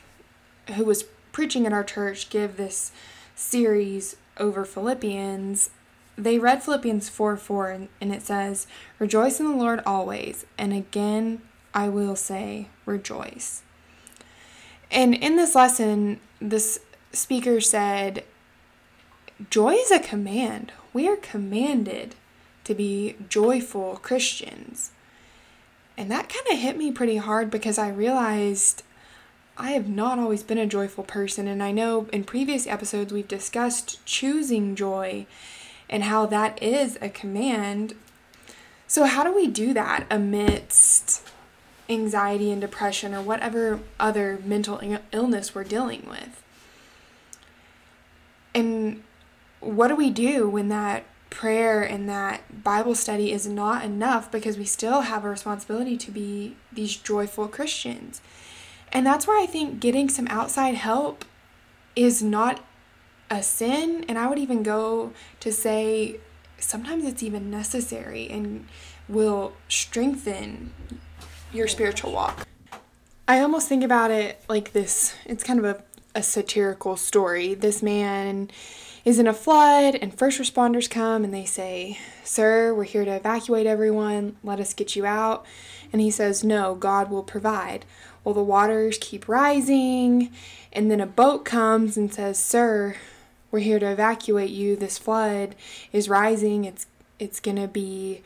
who 0.75 0.85
was 0.85 1.05
preaching 1.31 1.65
at 1.65 1.73
our 1.73 1.83
church 1.83 2.29
give 2.29 2.57
this 2.57 2.91
series 3.33 4.15
over 4.37 4.63
Philippians. 4.63 5.71
They 6.17 6.37
read 6.37 6.61
Philippians 6.61 7.09
4 7.09 7.35
4, 7.35 7.87
and 7.99 8.13
it 8.13 8.21
says, 8.21 8.67
Rejoice 8.99 9.39
in 9.39 9.47
the 9.47 9.57
Lord 9.57 9.81
always. 9.87 10.45
And 10.57 10.73
again, 10.73 11.41
I 11.73 11.89
will 11.89 12.15
say, 12.15 12.67
rejoice. 12.85 13.63
And 14.91 15.13
in 15.13 15.35
this 15.35 15.55
lesson, 15.55 16.19
this 16.39 16.79
speaker 17.11 17.59
said, 17.61 18.23
Joy 19.49 19.73
is 19.73 19.91
a 19.91 19.99
command. 19.99 20.71
We 20.93 21.07
are 21.07 21.15
commanded 21.15 22.15
to 22.63 22.73
be 22.73 23.15
joyful 23.29 23.97
Christians. 23.97 24.91
And 25.97 26.11
that 26.11 26.29
kind 26.29 26.45
of 26.51 26.59
hit 26.59 26.77
me 26.77 26.91
pretty 26.91 27.17
hard 27.17 27.49
because 27.49 27.77
I 27.77 27.89
realized 27.89 28.83
I 29.57 29.71
have 29.71 29.87
not 29.87 30.19
always 30.19 30.43
been 30.43 30.57
a 30.57 30.67
joyful 30.67 31.03
person. 31.03 31.47
And 31.47 31.63
I 31.63 31.71
know 31.71 32.07
in 32.13 32.23
previous 32.23 32.67
episodes 32.67 33.11
we've 33.11 33.27
discussed 33.27 34.03
choosing 34.05 34.75
joy 34.75 35.25
and 35.89 36.03
how 36.03 36.25
that 36.27 36.61
is 36.61 36.97
a 37.01 37.09
command. 37.09 37.95
So, 38.87 39.05
how 39.05 39.23
do 39.23 39.33
we 39.33 39.47
do 39.47 39.73
that 39.73 40.05
amidst 40.09 41.27
anxiety 41.89 42.51
and 42.51 42.61
depression 42.61 43.13
or 43.13 43.21
whatever 43.21 43.79
other 43.99 44.39
mental 44.43 44.81
illness 45.11 45.55
we're 45.55 45.63
dealing 45.63 46.07
with? 46.09 46.43
And 48.53 49.03
what 49.59 49.87
do 49.89 49.95
we 49.95 50.09
do 50.09 50.49
when 50.49 50.69
that 50.69 51.05
prayer 51.29 51.83
and 51.83 52.07
that 52.09 52.63
Bible 52.63 52.95
study 52.95 53.31
is 53.31 53.47
not 53.47 53.83
enough 53.83 54.31
because 54.31 54.57
we 54.57 54.65
still 54.65 55.01
have 55.01 55.25
a 55.25 55.29
responsibility 55.29 55.97
to 55.97 56.11
be 56.11 56.55
these 56.71 56.95
joyful 56.95 57.47
Christians. 57.47 58.21
And 58.91 59.05
that's 59.05 59.27
where 59.27 59.41
I 59.41 59.45
think 59.45 59.79
getting 59.79 60.09
some 60.09 60.27
outside 60.29 60.75
help 60.75 61.25
is 61.95 62.23
not 62.23 62.63
a 63.29 63.43
sin. 63.43 64.05
And 64.07 64.17
I 64.17 64.27
would 64.27 64.39
even 64.39 64.63
go 64.63 65.11
to 65.41 65.51
say 65.51 66.19
sometimes 66.57 67.05
it's 67.05 67.21
even 67.21 67.51
necessary 67.51 68.29
and 68.29 68.65
will 69.09 69.53
strengthen 69.67 70.73
your 71.53 71.67
spiritual 71.67 72.11
walk. 72.11 72.47
I 73.27 73.39
almost 73.41 73.67
think 73.67 73.83
about 73.83 74.11
it 74.11 74.41
like 74.47 74.71
this 74.73 75.15
it's 75.25 75.43
kind 75.43 75.59
of 75.59 75.65
a, 75.65 75.83
a 76.15 76.23
satirical 76.23 76.95
story. 76.97 77.53
This 77.53 77.83
man 77.83 78.49
is 79.03 79.19
in 79.19 79.27
a 79.27 79.33
flood, 79.33 79.95
and 79.95 80.13
first 80.13 80.39
responders 80.39 80.89
come 80.89 81.23
and 81.23 81.33
they 81.33 81.45
say, 81.45 81.97
Sir, 82.23 82.73
we're 82.73 82.83
here 82.83 83.05
to 83.05 83.15
evacuate 83.15 83.65
everyone. 83.65 84.35
Let 84.43 84.59
us 84.59 84.73
get 84.73 84.95
you 84.95 85.05
out. 85.05 85.45
And 85.93 86.01
he 86.01 86.11
says, 86.11 86.43
No, 86.43 86.75
God 86.75 87.09
will 87.09 87.23
provide. 87.23 87.85
Well, 88.23 88.33
the 88.33 88.43
waters 88.43 88.97
keep 88.99 89.29
rising, 89.29 90.31
and 90.73 90.91
then 90.91 90.99
a 90.99 91.05
boat 91.05 91.45
comes 91.45 91.95
and 91.95 92.13
says, 92.13 92.37
Sir, 92.37 92.97
we're 93.49 93.59
here 93.59 93.79
to 93.79 93.91
evacuate 93.91 94.49
you. 94.49 94.75
This 94.75 94.97
flood 94.97 95.55
is 95.93 96.09
rising. 96.09 96.65
It's 96.65 96.87
it's 97.19 97.39
to 97.39 97.67
be 97.67 98.21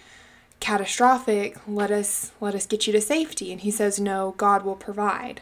catastrophic. 0.62 1.58
Let 1.67 1.91
us 1.91 2.32
let 2.39 2.56
us 2.56 2.65
get 2.65 2.88
you 2.88 2.93
to 2.93 3.02
safety. 3.02 3.52
And 3.52 3.60
he 3.60 3.71
says, 3.71 4.00
"No, 4.00 4.34
God 4.38 4.63
will 4.63 4.78
provide." 4.78 5.41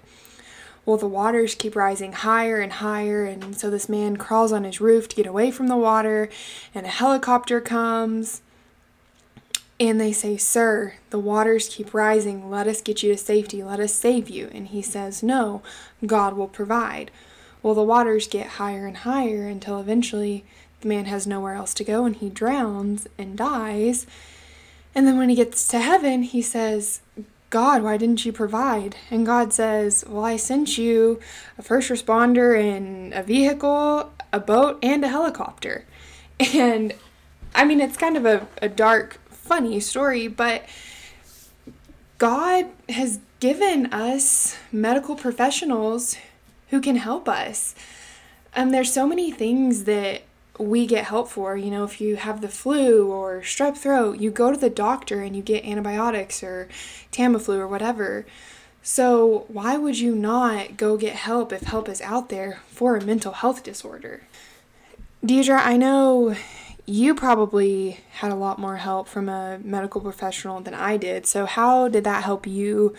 Well, 0.85 0.97
the 0.97 1.07
waters 1.07 1.53
keep 1.53 1.75
rising 1.75 2.13
higher 2.13 2.57
and 2.59 2.73
higher, 2.73 3.23
and 3.23 3.55
so 3.55 3.69
this 3.69 3.87
man 3.87 4.17
crawls 4.17 4.51
on 4.51 4.63
his 4.63 4.81
roof 4.81 5.07
to 5.09 5.15
get 5.15 5.27
away 5.27 5.51
from 5.51 5.67
the 5.67 5.77
water, 5.77 6.29
and 6.73 6.83
a 6.83 6.89
helicopter 6.89 7.61
comes. 7.61 8.41
And 9.79 10.01
they 10.01 10.11
say, 10.11 10.35
Sir, 10.35 10.95
the 11.09 11.19
waters 11.19 11.69
keep 11.69 11.93
rising. 11.93 12.49
Let 12.49 12.67
us 12.67 12.81
get 12.81 13.01
you 13.01 13.11
to 13.11 13.17
safety. 13.17 13.63
Let 13.63 13.79
us 13.79 13.93
save 13.93 14.29
you. 14.29 14.49
And 14.51 14.67
he 14.67 14.81
says, 14.81 15.23
No, 15.23 15.61
God 16.05 16.33
will 16.33 16.47
provide. 16.47 17.11
Well, 17.61 17.75
the 17.75 17.83
waters 17.83 18.27
get 18.27 18.47
higher 18.47 18.85
and 18.85 18.97
higher 18.97 19.47
until 19.47 19.79
eventually 19.79 20.43
the 20.81 20.87
man 20.87 21.05
has 21.05 21.27
nowhere 21.27 21.55
else 21.55 21.73
to 21.75 21.83
go 21.83 22.05
and 22.05 22.15
he 22.15 22.29
drowns 22.29 23.07
and 23.17 23.37
dies. 23.37 24.05
And 24.99 25.07
then 25.07 25.17
when 25.17 25.29
he 25.29 25.35
gets 25.37 25.65
to 25.69 25.79
heaven, 25.79 26.23
he 26.23 26.41
says, 26.41 26.99
God, 27.49 27.83
why 27.83 27.95
didn't 27.95 28.25
you 28.25 28.33
provide? 28.33 28.97
And 29.09 29.25
God 29.25 29.53
says, 29.53 30.03
Well, 30.05 30.25
I 30.25 30.35
sent 30.35 30.77
you 30.77 31.21
a 31.57 31.61
first 31.61 31.89
responder 31.89 32.59
and 32.59 33.13
a 33.13 33.23
vehicle, 33.23 34.11
a 34.33 34.39
boat, 34.41 34.77
and 34.83 35.05
a 35.05 35.07
helicopter. 35.07 35.85
And 36.53 36.93
I 37.55 37.63
mean, 37.63 37.79
it's 37.79 37.95
kind 37.95 38.17
of 38.17 38.25
a, 38.25 38.45
a 38.61 38.67
dark, 38.67 39.21
funny 39.29 39.79
story, 39.79 40.27
but 40.27 40.65
God 42.17 42.65
has 42.89 43.19
given 43.39 43.93
us 43.93 44.57
medical 44.69 45.15
professionals 45.15 46.17
who 46.71 46.81
can 46.81 46.97
help 46.97 47.29
us. 47.29 47.73
And 48.53 48.73
there's 48.73 48.91
so 48.91 49.07
many 49.07 49.31
things 49.31 49.85
that 49.85 50.23
we 50.59 50.85
get 50.85 51.05
help 51.05 51.29
for. 51.29 51.57
You 51.57 51.71
know, 51.71 51.83
if 51.83 51.99
you 51.99 52.17
have 52.17 52.41
the 52.41 52.49
flu 52.49 53.11
or 53.11 53.41
strep 53.41 53.77
throat, 53.77 54.19
you 54.19 54.29
go 54.29 54.51
to 54.51 54.59
the 54.59 54.69
doctor 54.69 55.21
and 55.21 55.35
you 55.35 55.41
get 55.41 55.65
antibiotics 55.65 56.43
or 56.43 56.67
Tamiflu 57.11 57.57
or 57.57 57.67
whatever. 57.67 58.25
So, 58.81 59.45
why 59.47 59.77
would 59.77 59.99
you 59.99 60.15
not 60.15 60.77
go 60.77 60.97
get 60.97 61.15
help 61.15 61.51
if 61.51 61.63
help 61.63 61.89
is 61.89 62.01
out 62.01 62.29
there 62.29 62.61
for 62.67 62.95
a 62.95 63.03
mental 63.03 63.33
health 63.33 63.63
disorder? 63.63 64.23
Deidre, 65.25 65.59
I 65.59 65.75
know 65.75 66.35
you 66.85 67.13
probably 67.13 67.99
had 68.11 68.31
a 68.31 68.35
lot 68.35 68.57
more 68.57 68.77
help 68.77 69.07
from 69.07 69.29
a 69.29 69.59
medical 69.63 70.01
professional 70.01 70.61
than 70.61 70.73
I 70.73 70.97
did. 70.97 71.25
So, 71.25 71.45
how 71.45 71.87
did 71.87 72.03
that 72.05 72.23
help 72.23 72.47
you, 72.47 72.95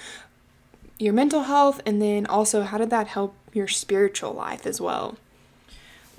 your 0.99 1.13
mental 1.15 1.45
health, 1.45 1.81
and 1.87 2.01
then 2.01 2.27
also 2.27 2.63
how 2.63 2.79
did 2.79 2.91
that 2.91 3.09
help 3.09 3.35
your 3.53 3.69
spiritual 3.69 4.33
life 4.33 4.67
as 4.67 4.81
well? 4.81 5.17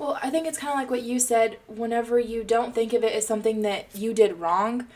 Well, 0.01 0.17
I 0.19 0.31
think 0.31 0.47
it's 0.47 0.57
kind 0.57 0.73
of 0.73 0.79
like 0.79 0.89
what 0.89 1.03
you 1.03 1.19
said. 1.19 1.59
Whenever 1.67 2.19
you 2.19 2.43
don't 2.43 2.73
think 2.73 2.91
of 2.91 3.03
it 3.03 3.13
as 3.13 3.27
something 3.27 3.61
that 3.61 3.85
you 3.93 4.15
did 4.15 4.39
wrong, 4.39 4.87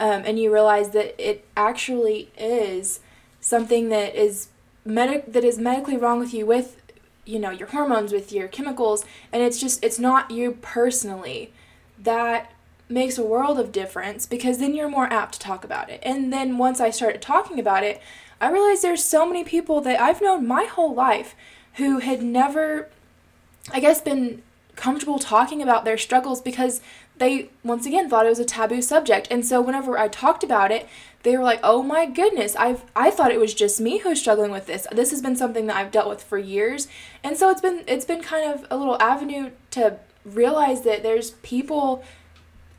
um, 0.00 0.22
and 0.24 0.38
you 0.38 0.50
realize 0.50 0.92
that 0.92 1.14
it 1.22 1.44
actually 1.54 2.32
is 2.38 3.00
something 3.42 3.90
that 3.90 4.14
is 4.14 4.48
medic 4.86 5.30
that 5.34 5.44
is 5.44 5.58
medically 5.58 5.98
wrong 5.98 6.18
with 6.18 6.32
you 6.32 6.46
with 6.46 6.80
you 7.26 7.38
know 7.38 7.50
your 7.50 7.68
hormones 7.68 8.10
with 8.10 8.32
your 8.32 8.48
chemicals 8.48 9.04
and 9.32 9.42
it's 9.42 9.60
just 9.60 9.84
it's 9.84 9.98
not 9.98 10.30
you 10.30 10.52
personally 10.62 11.52
that 11.98 12.50
makes 12.88 13.18
a 13.18 13.22
world 13.22 13.58
of 13.58 13.70
difference 13.70 14.24
because 14.26 14.58
then 14.58 14.74
you're 14.74 14.88
more 14.88 15.10
apt 15.12 15.34
to 15.34 15.40
talk 15.40 15.64
about 15.64 15.88
it 15.88 16.00
and 16.02 16.32
then 16.32 16.58
once 16.58 16.80
i 16.80 16.90
started 16.90 17.22
talking 17.22 17.58
about 17.58 17.82
it 17.82 18.00
i 18.42 18.50
realized 18.50 18.82
there's 18.82 19.04
so 19.04 19.26
many 19.26 19.42
people 19.42 19.80
that 19.80 19.98
i've 20.00 20.20
known 20.20 20.46
my 20.46 20.64
whole 20.64 20.94
life 20.94 21.34
who 21.74 21.98
had 21.98 22.22
never 22.22 22.90
i 23.72 23.80
guess 23.80 24.02
been 24.02 24.42
comfortable 24.76 25.18
talking 25.18 25.62
about 25.62 25.84
their 25.84 25.98
struggles 25.98 26.40
because 26.40 26.80
they 27.18 27.50
once 27.62 27.86
again 27.86 28.08
thought 28.10 28.26
it 28.26 28.30
was 28.30 28.38
a 28.38 28.44
taboo 28.44 28.82
subject. 28.82 29.28
And 29.30 29.44
so 29.46 29.60
whenever 29.60 29.98
I 29.98 30.08
talked 30.08 30.42
about 30.42 30.72
it, 30.72 30.88
they 31.22 31.36
were 31.36 31.44
like, 31.44 31.60
"Oh 31.62 31.82
my 31.82 32.06
goodness, 32.06 32.56
I've 32.56 32.82
I 32.94 33.10
thought 33.10 33.32
it 33.32 33.40
was 33.40 33.54
just 33.54 33.80
me 33.80 33.98
who's 33.98 34.20
struggling 34.20 34.50
with 34.50 34.66
this. 34.66 34.86
This 34.92 35.10
has 35.10 35.22
been 35.22 35.36
something 35.36 35.66
that 35.66 35.76
I've 35.76 35.92
dealt 35.92 36.08
with 36.08 36.22
for 36.22 36.38
years." 36.38 36.88
And 37.22 37.36
so 37.36 37.50
it's 37.50 37.60
been 37.60 37.84
it's 37.86 38.04
been 38.04 38.20
kind 38.20 38.52
of 38.52 38.66
a 38.70 38.76
little 38.76 39.00
avenue 39.00 39.50
to 39.72 39.98
realize 40.24 40.82
that 40.82 41.02
there's 41.02 41.32
people 41.42 42.02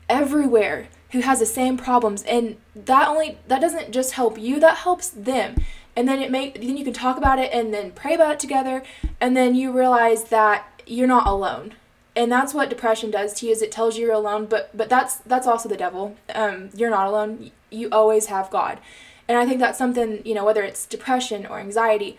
everywhere 0.08 0.88
who 1.12 1.20
has 1.20 1.38
the 1.38 1.46
same 1.46 1.76
problems 1.76 2.22
and 2.24 2.56
that 2.74 3.08
only 3.08 3.38
that 3.48 3.60
doesn't 3.60 3.90
just 3.90 4.12
help 4.12 4.38
you 4.38 4.60
that 4.60 4.78
helps 4.78 5.08
them 5.08 5.56
and 5.94 6.06
then 6.06 6.20
it 6.20 6.30
make 6.30 6.60
then 6.60 6.76
you 6.76 6.84
can 6.84 6.92
talk 6.92 7.16
about 7.16 7.38
it 7.38 7.52
and 7.52 7.72
then 7.72 7.90
pray 7.92 8.14
about 8.14 8.34
it 8.34 8.40
together 8.40 8.82
and 9.20 9.36
then 9.36 9.54
you 9.54 9.72
realize 9.72 10.24
that 10.24 10.82
you're 10.86 11.06
not 11.06 11.26
alone 11.26 11.74
and 12.16 12.32
that's 12.32 12.54
what 12.54 12.70
depression 12.70 13.10
does 13.10 13.34
to 13.34 13.46
you 13.46 13.52
is 13.52 13.60
it 13.62 13.70
tells 13.70 13.96
you 13.96 14.06
you're 14.06 14.14
alone 14.14 14.46
but 14.46 14.74
but 14.76 14.88
that's 14.88 15.16
that's 15.18 15.46
also 15.46 15.68
the 15.68 15.76
devil. 15.76 16.16
Um, 16.34 16.70
you're 16.74 16.90
not 16.90 17.06
alone. 17.06 17.50
You 17.70 17.88
always 17.92 18.26
have 18.26 18.50
god. 18.50 18.80
And 19.28 19.36
i 19.36 19.44
think 19.44 19.60
that's 19.60 19.78
something 19.78 20.22
you 20.24 20.34
know 20.34 20.44
whether 20.44 20.62
it's 20.62 20.86
depression 20.86 21.46
or 21.46 21.58
anxiety 21.58 22.18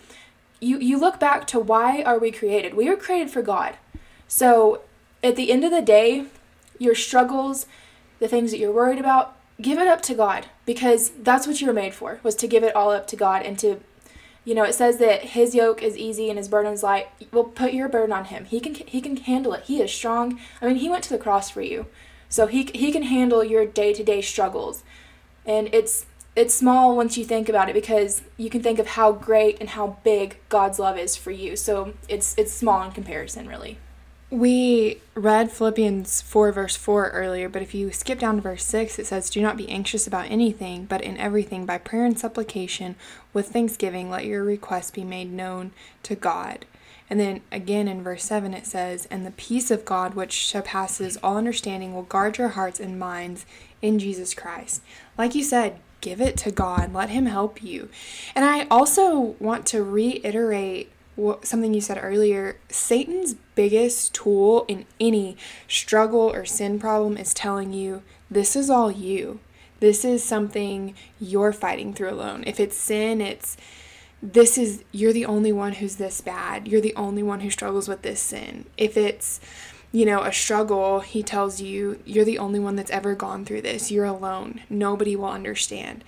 you 0.60 0.78
you 0.80 1.00
look 1.00 1.20
back 1.20 1.48
to 1.48 1.60
why 1.60 2.04
are 2.04 2.20
we 2.20 2.32
created? 2.32 2.74
We 2.74 2.90
were 2.90 2.96
created 2.96 3.32
for 3.32 3.42
god. 3.42 3.78
So 4.28 4.82
at 5.24 5.36
the 5.36 5.52
end 5.52 5.64
of 5.64 5.72
the 5.72 5.82
day 5.82 6.26
your 6.78 6.96
struggles 6.96 7.66
the 8.20 8.28
things 8.28 8.52
that 8.52 8.60
you're 8.60 8.72
worried 8.72 9.00
about 9.00 9.36
give 9.60 9.80
it 9.80 9.88
up 9.88 10.02
to 10.04 10.14
god 10.14 10.46
because 10.66 11.10
that's 11.24 11.48
what 11.48 11.60
you 11.60 11.68
were 11.68 11.74
made 11.74 11.94
for 11.94 12.20
was 12.22 12.36
to 12.36 12.48
give 12.48 12.64
it 12.64 12.76
all 12.76 12.92
up 12.92 13.08
to 13.08 13.16
god 13.16 13.42
and 13.42 13.58
to 13.58 13.80
you 14.48 14.56
know 14.56 14.64
it 14.64 14.74
says 14.74 14.98
that 15.00 15.24
his 15.24 15.54
yoke 15.54 15.84
is 15.84 15.98
easy 15.98 16.30
and 16.30 16.38
his 16.38 16.48
burden 16.48 16.72
is 16.72 16.82
light. 16.82 17.10
Well 17.34 17.44
put 17.44 17.74
your 17.74 17.90
burden 17.90 18.14
on 18.14 18.26
him. 18.26 18.46
He 18.46 18.62
can 18.62 18.76
he 18.76 19.02
can 19.02 19.18
handle 19.18 19.52
it. 19.52 19.66
He 19.66 19.82
is 19.82 19.92
strong. 19.92 20.40
I 20.62 20.68
mean 20.68 20.78
he 20.78 20.88
went 20.88 21.04
to 21.04 21.10
the 21.10 21.18
cross 21.18 21.50
for 21.50 21.62
you. 21.62 21.88
So 22.30 22.48
he 22.48 22.70
he 22.74 22.94
can 22.94 23.04
handle 23.04 23.44
your 23.44 23.66
day-to-day 23.66 24.22
struggles. 24.22 24.86
And 25.46 25.68
it's 25.74 26.06
it's 26.38 26.56
small 26.56 26.96
once 26.96 27.18
you 27.18 27.26
think 27.26 27.50
about 27.50 27.68
it 27.68 27.74
because 27.74 28.22
you 28.38 28.50
can 28.50 28.64
think 28.64 28.80
of 28.80 28.88
how 28.88 29.12
great 29.12 29.58
and 29.60 29.72
how 29.72 29.98
big 30.06 30.38
God's 30.48 30.80
love 30.80 30.98
is 30.98 31.18
for 31.18 31.32
you. 31.32 31.58
So 31.58 31.96
it's 32.08 32.34
it's 32.38 32.54
small 32.54 32.82
in 32.84 32.92
comparison, 32.92 33.50
really. 33.50 33.80
We 34.30 35.00
read 35.16 35.54
Philippians 35.54 36.22
4, 36.22 36.52
verse 36.52 36.76
4 36.76 37.12
earlier, 37.12 37.48
but 37.48 37.62
if 37.62 37.74
you 37.74 37.94
skip 37.94 38.20
down 38.20 38.36
to 38.36 38.42
verse 38.42 38.66
6, 38.66 39.00
it 39.00 39.08
says, 39.08 39.30
Do 39.30 39.42
not 39.42 39.56
be 39.56 39.70
anxious 39.70 40.06
about 40.06 40.30
anything, 40.30 40.84
but 40.84 41.02
in 41.02 41.16
everything, 41.16 41.66
by 41.66 41.78
prayer 41.78 42.04
and 42.04 42.20
supplication, 42.20 42.98
with 43.32 43.48
thanksgiving, 43.48 44.10
let 44.10 44.26
your 44.26 44.44
requests 44.44 44.92
be 44.92 45.06
made 45.06 45.32
known 45.32 45.72
to 46.04 46.16
God. 46.16 46.66
And 47.10 47.22
then 47.22 47.40
again 47.54 47.88
in 47.88 48.04
verse 48.04 48.26
7, 48.26 48.54
it 48.54 48.66
says, 48.66 49.08
And 49.10 49.26
the 49.26 49.32
peace 49.32 49.72
of 49.72 49.86
God, 49.86 50.14
which 50.14 50.48
surpasses 50.48 51.18
all 51.24 51.38
understanding, 51.38 51.94
will 51.94 52.04
guard 52.04 52.38
your 52.38 52.50
hearts 52.50 52.82
and 52.82 53.00
minds 53.00 53.46
in 53.82 53.98
Jesus 53.98 54.34
Christ. 54.34 54.82
Like 55.18 55.36
you 55.36 55.44
said, 55.44 55.80
give 56.02 56.20
it 56.20 56.36
to 56.38 56.52
God, 56.52 56.94
let 56.94 57.12
Him 57.12 57.28
help 57.28 57.64
you. 57.64 57.88
And 58.36 58.44
I 58.44 58.68
also 58.70 59.38
want 59.40 59.66
to 59.68 59.84
reiterate 59.84 60.92
what, 61.18 61.46
something 61.46 61.74
you 61.74 61.82
said 61.82 62.00
earlier 62.02 62.58
Satan's 62.70 63.34
biggest 63.56 64.14
tool 64.14 64.64
in 64.70 64.86
any 65.00 65.36
struggle 65.68 66.32
or 66.32 66.46
sin 66.46 66.80
problem 66.80 67.18
is 67.18 67.34
telling 67.34 67.74
you 67.74 68.04
this 68.32 68.56
is 68.56 68.70
all 68.70 68.92
you. 68.92 69.40
This 69.80 70.06
is 70.06 70.24
something 70.24 70.96
you're 71.20 71.54
fighting 71.54 71.94
through 71.94 72.12
alone. 72.12 72.44
If 72.48 72.60
it's 72.60 72.78
sin, 72.78 73.20
it's 73.20 73.58
this 74.24 74.58
is 74.58 74.84
you're 74.92 75.14
the 75.14 75.26
only 75.26 75.52
one 75.52 75.74
who's 75.74 75.98
this 75.98 76.22
bad. 76.22 76.68
You're 76.68 76.82
the 76.82 76.96
only 76.96 77.22
one 77.22 77.42
who 77.42 77.50
struggles 77.50 77.88
with 77.88 78.02
this 78.02 78.22
sin. 78.22 78.66
If 78.78 78.96
it's 78.96 79.40
you 79.92 80.06
know, 80.06 80.24
a 80.24 80.34
struggle, 80.34 81.00
he 81.00 81.24
tells 81.24 81.62
you, 81.62 82.00
you're 82.06 82.26
the 82.26 82.40
only 82.40 82.60
one 82.60 82.76
that's 82.76 82.92
ever 82.92 83.16
gone 83.16 83.46
through 83.46 83.62
this. 83.62 83.90
You're 83.92 84.06
alone. 84.06 84.62
Nobody 84.70 85.16
will 85.16 85.30
understand. 85.30 86.04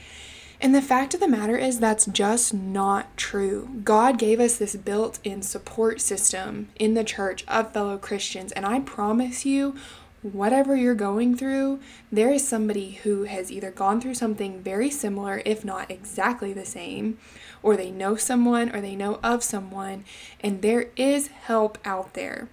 And 0.61 0.75
the 0.75 0.81
fact 0.81 1.13
of 1.13 1.21
the 1.21 1.27
matter 1.27 1.57
is, 1.57 1.79
that's 1.79 2.05
just 2.05 2.53
not 2.53 3.15
true. 3.15 3.81
God 3.83 4.17
gave 4.17 4.41
us 4.41 4.57
this 4.57 4.75
built 4.75 5.19
in 5.23 5.41
support 5.41 6.01
system 6.01 6.67
in 6.75 6.95
the 6.95 7.03
church 7.03 7.45
of 7.47 7.71
fellow 7.71 7.97
Christians. 7.97 8.51
And 8.51 8.65
I 8.65 8.81
promise 8.81 9.45
you, 9.45 9.75
whatever 10.21 10.75
you're 10.75 10.95
going 10.95 11.37
through, 11.37 11.79
there 12.11 12.29
is 12.29 12.45
somebody 12.45 12.99
who 13.03 13.23
has 13.23 13.51
either 13.51 13.71
gone 13.71 14.01
through 14.01 14.15
something 14.15 14.61
very 14.61 14.89
similar, 14.89 15.41
if 15.45 15.63
not 15.63 15.89
exactly 15.89 16.51
the 16.51 16.65
same, 16.65 17.17
or 17.63 17.77
they 17.77 17.89
know 17.89 18.17
someone 18.17 18.75
or 18.75 18.81
they 18.81 18.95
know 18.95 19.19
of 19.23 19.43
someone, 19.43 20.03
and 20.41 20.61
there 20.61 20.87
is 20.97 21.27
help 21.27 21.77
out 21.85 22.15
there. 22.15 22.49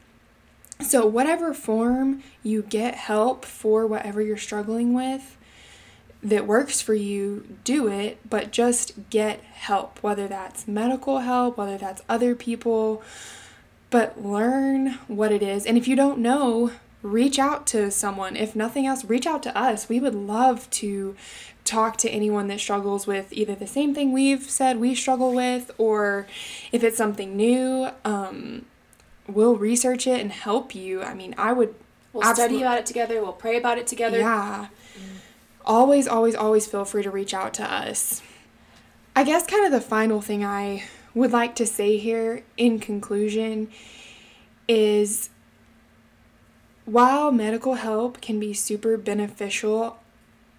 So, 0.80 1.06
whatever 1.06 1.54
form 1.54 2.22
you 2.42 2.62
get 2.62 2.94
help 2.94 3.44
for 3.44 3.86
whatever 3.86 4.20
you're 4.20 4.36
struggling 4.36 4.92
with 4.92 5.36
that 6.22 6.46
works 6.46 6.80
for 6.80 6.94
you, 6.94 7.56
do 7.64 7.88
it, 7.88 8.18
but 8.28 8.50
just 8.50 9.10
get 9.10 9.40
help, 9.40 10.02
whether 10.02 10.26
that's 10.26 10.66
medical 10.66 11.20
help, 11.20 11.56
whether 11.56 11.78
that's 11.78 12.02
other 12.08 12.34
people, 12.34 13.02
but 13.90 14.22
learn 14.24 14.98
what 15.06 15.30
it 15.30 15.42
is. 15.42 15.66
And 15.66 15.76
if 15.76 15.86
you 15.86 15.94
don't 15.94 16.18
know, 16.18 16.72
reach 17.02 17.38
out 17.38 17.66
to 17.68 17.90
someone. 17.90 18.36
If 18.36 18.56
nothing 18.56 18.86
else, 18.86 19.04
reach 19.04 19.26
out 19.26 19.42
to 19.44 19.56
us. 19.56 19.88
We 19.88 20.00
would 20.00 20.14
love 20.14 20.68
to 20.70 21.14
talk 21.64 21.96
to 21.98 22.08
anyone 22.08 22.46
that 22.48 22.60
struggles 22.60 23.06
with 23.06 23.32
either 23.32 23.54
the 23.54 23.66
same 23.66 23.94
thing 23.94 24.12
we've 24.12 24.48
said 24.48 24.78
we 24.78 24.94
struggle 24.94 25.34
with 25.34 25.70
or 25.78 26.26
if 26.72 26.82
it's 26.82 26.96
something 26.96 27.36
new. 27.36 27.90
Um, 28.04 28.66
we'll 29.28 29.56
research 29.56 30.06
it 30.06 30.20
and 30.20 30.32
help 30.32 30.74
you. 30.74 31.02
I 31.02 31.14
mean, 31.14 31.34
I 31.36 31.52
would. 31.52 31.74
We'll 32.12 32.34
study 32.34 32.62
about 32.62 32.78
it 32.78 32.86
together. 32.86 33.20
We'll 33.20 33.32
pray 33.32 33.58
about 33.58 33.76
it 33.78 33.86
together. 33.86 34.18
Yeah. 34.18 34.68
Always, 35.66 36.06
always, 36.06 36.34
always 36.34 36.66
feel 36.66 36.84
free 36.84 37.02
to 37.02 37.10
reach 37.10 37.34
out 37.34 37.54
to 37.54 37.64
us. 37.64 38.22
I 39.14 39.24
guess, 39.24 39.46
kind 39.46 39.64
of 39.64 39.72
the 39.72 39.80
final 39.80 40.20
thing 40.20 40.44
I 40.44 40.84
would 41.14 41.32
like 41.32 41.54
to 41.56 41.66
say 41.66 41.96
here 41.96 42.42
in 42.56 42.78
conclusion 42.78 43.68
is 44.68 45.30
while 46.84 47.32
medical 47.32 47.74
help 47.74 48.20
can 48.20 48.38
be 48.38 48.52
super 48.52 48.96
beneficial, 48.96 49.98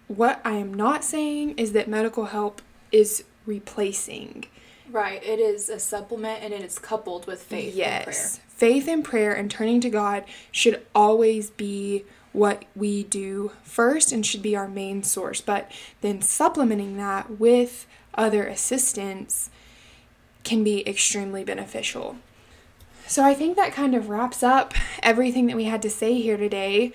what 0.07 0.41
I 0.43 0.53
am 0.53 0.73
not 0.73 1.03
saying 1.03 1.51
is 1.57 1.71
that 1.73 1.87
medical 1.87 2.25
help 2.25 2.61
is 2.91 3.23
replacing. 3.45 4.45
Right. 4.91 5.23
It 5.23 5.39
is 5.39 5.69
a 5.69 5.79
supplement 5.79 6.43
and 6.43 6.53
it 6.53 6.61
is 6.61 6.79
coupled 6.79 7.27
with 7.27 7.43
faith 7.43 7.75
yes 7.75 8.39
faith 8.57 8.87
and 8.87 9.03
prayer 9.03 9.33
and 9.33 9.51
turning 9.51 9.79
to 9.79 9.89
God 9.89 10.23
should 10.51 10.83
always 10.95 11.51
be 11.51 12.03
what 12.37 12.65
we 12.75 13.03
do 13.03 13.51
first 13.63 14.11
and 14.11 14.23
should 14.23 14.43
be 14.43 14.55
our 14.55 14.67
main 14.67 15.01
source. 15.01 15.41
But 15.41 15.71
then 16.01 16.21
supplementing 16.21 16.95
that 16.97 17.39
with 17.39 17.87
other 18.13 18.45
assistance 18.45 19.49
can 20.43 20.63
be 20.63 20.87
extremely 20.87 21.43
beneficial. 21.43 22.17
So 23.07 23.23
I 23.23 23.33
think 23.33 23.55
that 23.55 23.73
kind 23.73 23.95
of 23.95 24.09
wraps 24.09 24.43
up 24.43 24.75
everything 25.01 25.47
that 25.47 25.55
we 25.55 25.63
had 25.63 25.81
to 25.81 25.89
say 25.89 26.21
here 26.21 26.37
today. 26.37 26.93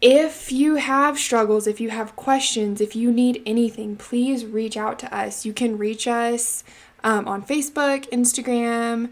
If 0.00 0.52
you 0.52 0.76
have 0.76 1.18
struggles, 1.18 1.66
if 1.66 1.80
you 1.80 1.90
have 1.90 2.14
questions, 2.14 2.80
if 2.80 2.94
you 2.94 3.10
need 3.10 3.42
anything, 3.44 3.96
please 3.96 4.46
reach 4.46 4.76
out 4.76 5.00
to 5.00 5.12
us. 5.14 5.44
You 5.44 5.52
can 5.52 5.76
reach 5.76 6.06
us 6.06 6.62
um, 7.02 7.26
on 7.26 7.42
Facebook, 7.42 8.08
Instagram, 8.10 9.10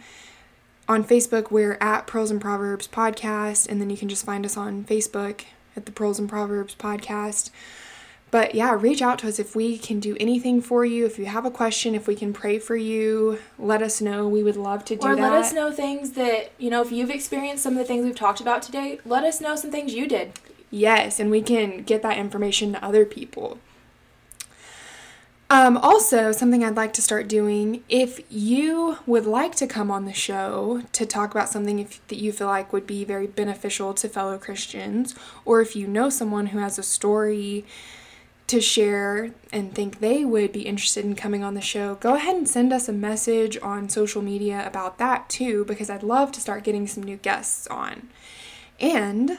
on 0.88 1.02
Facebook, 1.02 1.50
we're 1.50 1.76
at 1.80 2.06
Pearls 2.06 2.30
and 2.30 2.40
Proverbs 2.40 2.86
Podcast, 2.86 3.68
and 3.68 3.80
then 3.80 3.90
you 3.90 3.96
can 3.96 4.08
just 4.08 4.24
find 4.24 4.46
us 4.46 4.56
on 4.56 4.84
Facebook 4.84 5.42
at 5.76 5.86
the 5.86 5.92
Pearls 5.92 6.18
and 6.18 6.28
Proverbs 6.28 6.74
Podcast. 6.74 7.50
But 8.30 8.54
yeah, 8.54 8.76
reach 8.78 9.02
out 9.02 9.20
to 9.20 9.28
us 9.28 9.38
if 9.38 9.54
we 9.54 9.78
can 9.78 10.00
do 10.00 10.16
anything 10.18 10.60
for 10.60 10.84
you. 10.84 11.06
If 11.06 11.18
you 11.18 11.26
have 11.26 11.44
a 11.44 11.50
question, 11.50 11.94
if 11.94 12.08
we 12.08 12.16
can 12.16 12.32
pray 12.32 12.58
for 12.58 12.76
you, 12.76 13.38
let 13.58 13.82
us 13.82 14.00
know. 14.00 14.28
We 14.28 14.42
would 14.42 14.56
love 14.56 14.84
to 14.86 14.96
do 14.96 15.06
or 15.06 15.14
that. 15.14 15.22
Or 15.22 15.30
let 15.30 15.44
us 15.44 15.52
know 15.52 15.70
things 15.70 16.12
that, 16.12 16.50
you 16.58 16.68
know, 16.68 16.82
if 16.82 16.90
you've 16.90 17.10
experienced 17.10 17.62
some 17.62 17.74
of 17.74 17.78
the 17.78 17.84
things 17.84 18.04
we've 18.04 18.16
talked 18.16 18.40
about 18.40 18.62
today, 18.62 18.98
let 19.06 19.22
us 19.22 19.40
know 19.40 19.54
some 19.54 19.70
things 19.70 19.94
you 19.94 20.08
did. 20.08 20.32
Yes, 20.70 21.20
and 21.20 21.30
we 21.30 21.40
can 21.40 21.84
get 21.84 22.02
that 22.02 22.18
information 22.18 22.72
to 22.72 22.84
other 22.84 23.04
people. 23.04 23.58
Um, 25.48 25.76
also, 25.76 26.32
something 26.32 26.64
I'd 26.64 26.74
like 26.74 26.92
to 26.94 27.02
start 27.02 27.28
doing 27.28 27.84
if 27.88 28.20
you 28.28 28.98
would 29.06 29.26
like 29.26 29.54
to 29.56 29.68
come 29.68 29.92
on 29.92 30.04
the 30.04 30.12
show 30.12 30.82
to 30.90 31.06
talk 31.06 31.30
about 31.30 31.48
something 31.48 31.78
if, 31.78 32.04
that 32.08 32.16
you 32.16 32.32
feel 32.32 32.48
like 32.48 32.72
would 32.72 32.86
be 32.86 33.04
very 33.04 33.28
beneficial 33.28 33.94
to 33.94 34.08
fellow 34.08 34.38
Christians, 34.38 35.14
or 35.44 35.60
if 35.60 35.76
you 35.76 35.86
know 35.86 36.10
someone 36.10 36.46
who 36.46 36.58
has 36.58 36.80
a 36.80 36.82
story 36.82 37.64
to 38.48 38.60
share 38.60 39.30
and 39.52 39.72
think 39.72 40.00
they 40.00 40.24
would 40.24 40.52
be 40.52 40.62
interested 40.62 41.04
in 41.04 41.14
coming 41.14 41.44
on 41.44 41.54
the 41.54 41.60
show, 41.60 41.94
go 41.96 42.16
ahead 42.16 42.34
and 42.34 42.48
send 42.48 42.72
us 42.72 42.88
a 42.88 42.92
message 42.92 43.56
on 43.62 43.88
social 43.88 44.22
media 44.22 44.66
about 44.66 44.98
that 44.98 45.28
too, 45.28 45.64
because 45.64 45.88
I'd 45.88 46.02
love 46.02 46.32
to 46.32 46.40
start 46.40 46.64
getting 46.64 46.88
some 46.88 47.04
new 47.04 47.18
guests 47.18 47.68
on. 47.68 48.08
And 48.80 49.38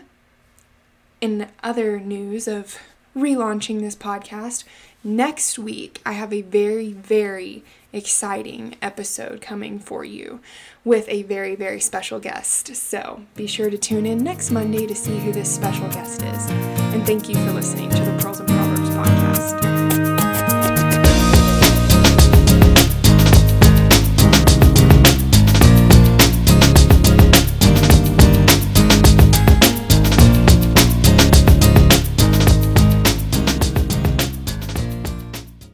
in 1.19 1.49
other 1.63 1.99
news 1.99 2.47
of 2.47 2.77
relaunching 3.15 3.79
this 3.79 3.95
podcast, 3.95 4.63
Next 5.07 5.57
week, 5.57 6.01
I 6.05 6.11
have 6.11 6.33
a 6.33 6.41
very, 6.41 6.91
very 6.91 7.63
exciting 7.93 8.75
episode 8.81 9.39
coming 9.39 9.79
for 9.79 10.03
you 10.03 10.41
with 10.83 11.07
a 11.07 11.23
very, 11.23 11.55
very 11.55 11.79
special 11.79 12.19
guest. 12.19 12.75
So 12.75 13.21
be 13.33 13.47
sure 13.47 13.69
to 13.69 13.77
tune 13.77 14.05
in 14.05 14.17
next 14.17 14.51
Monday 14.51 14.85
to 14.85 14.93
see 14.93 15.17
who 15.19 15.31
this 15.31 15.49
special 15.49 15.87
guest 15.87 16.23
is. 16.23 16.49
And 16.49 17.05
thank 17.05 17.29
you 17.29 17.35
for 17.35 17.53
listening 17.53 17.89
to 17.91 18.01
the 18.03 18.17
Pearls 18.21 18.41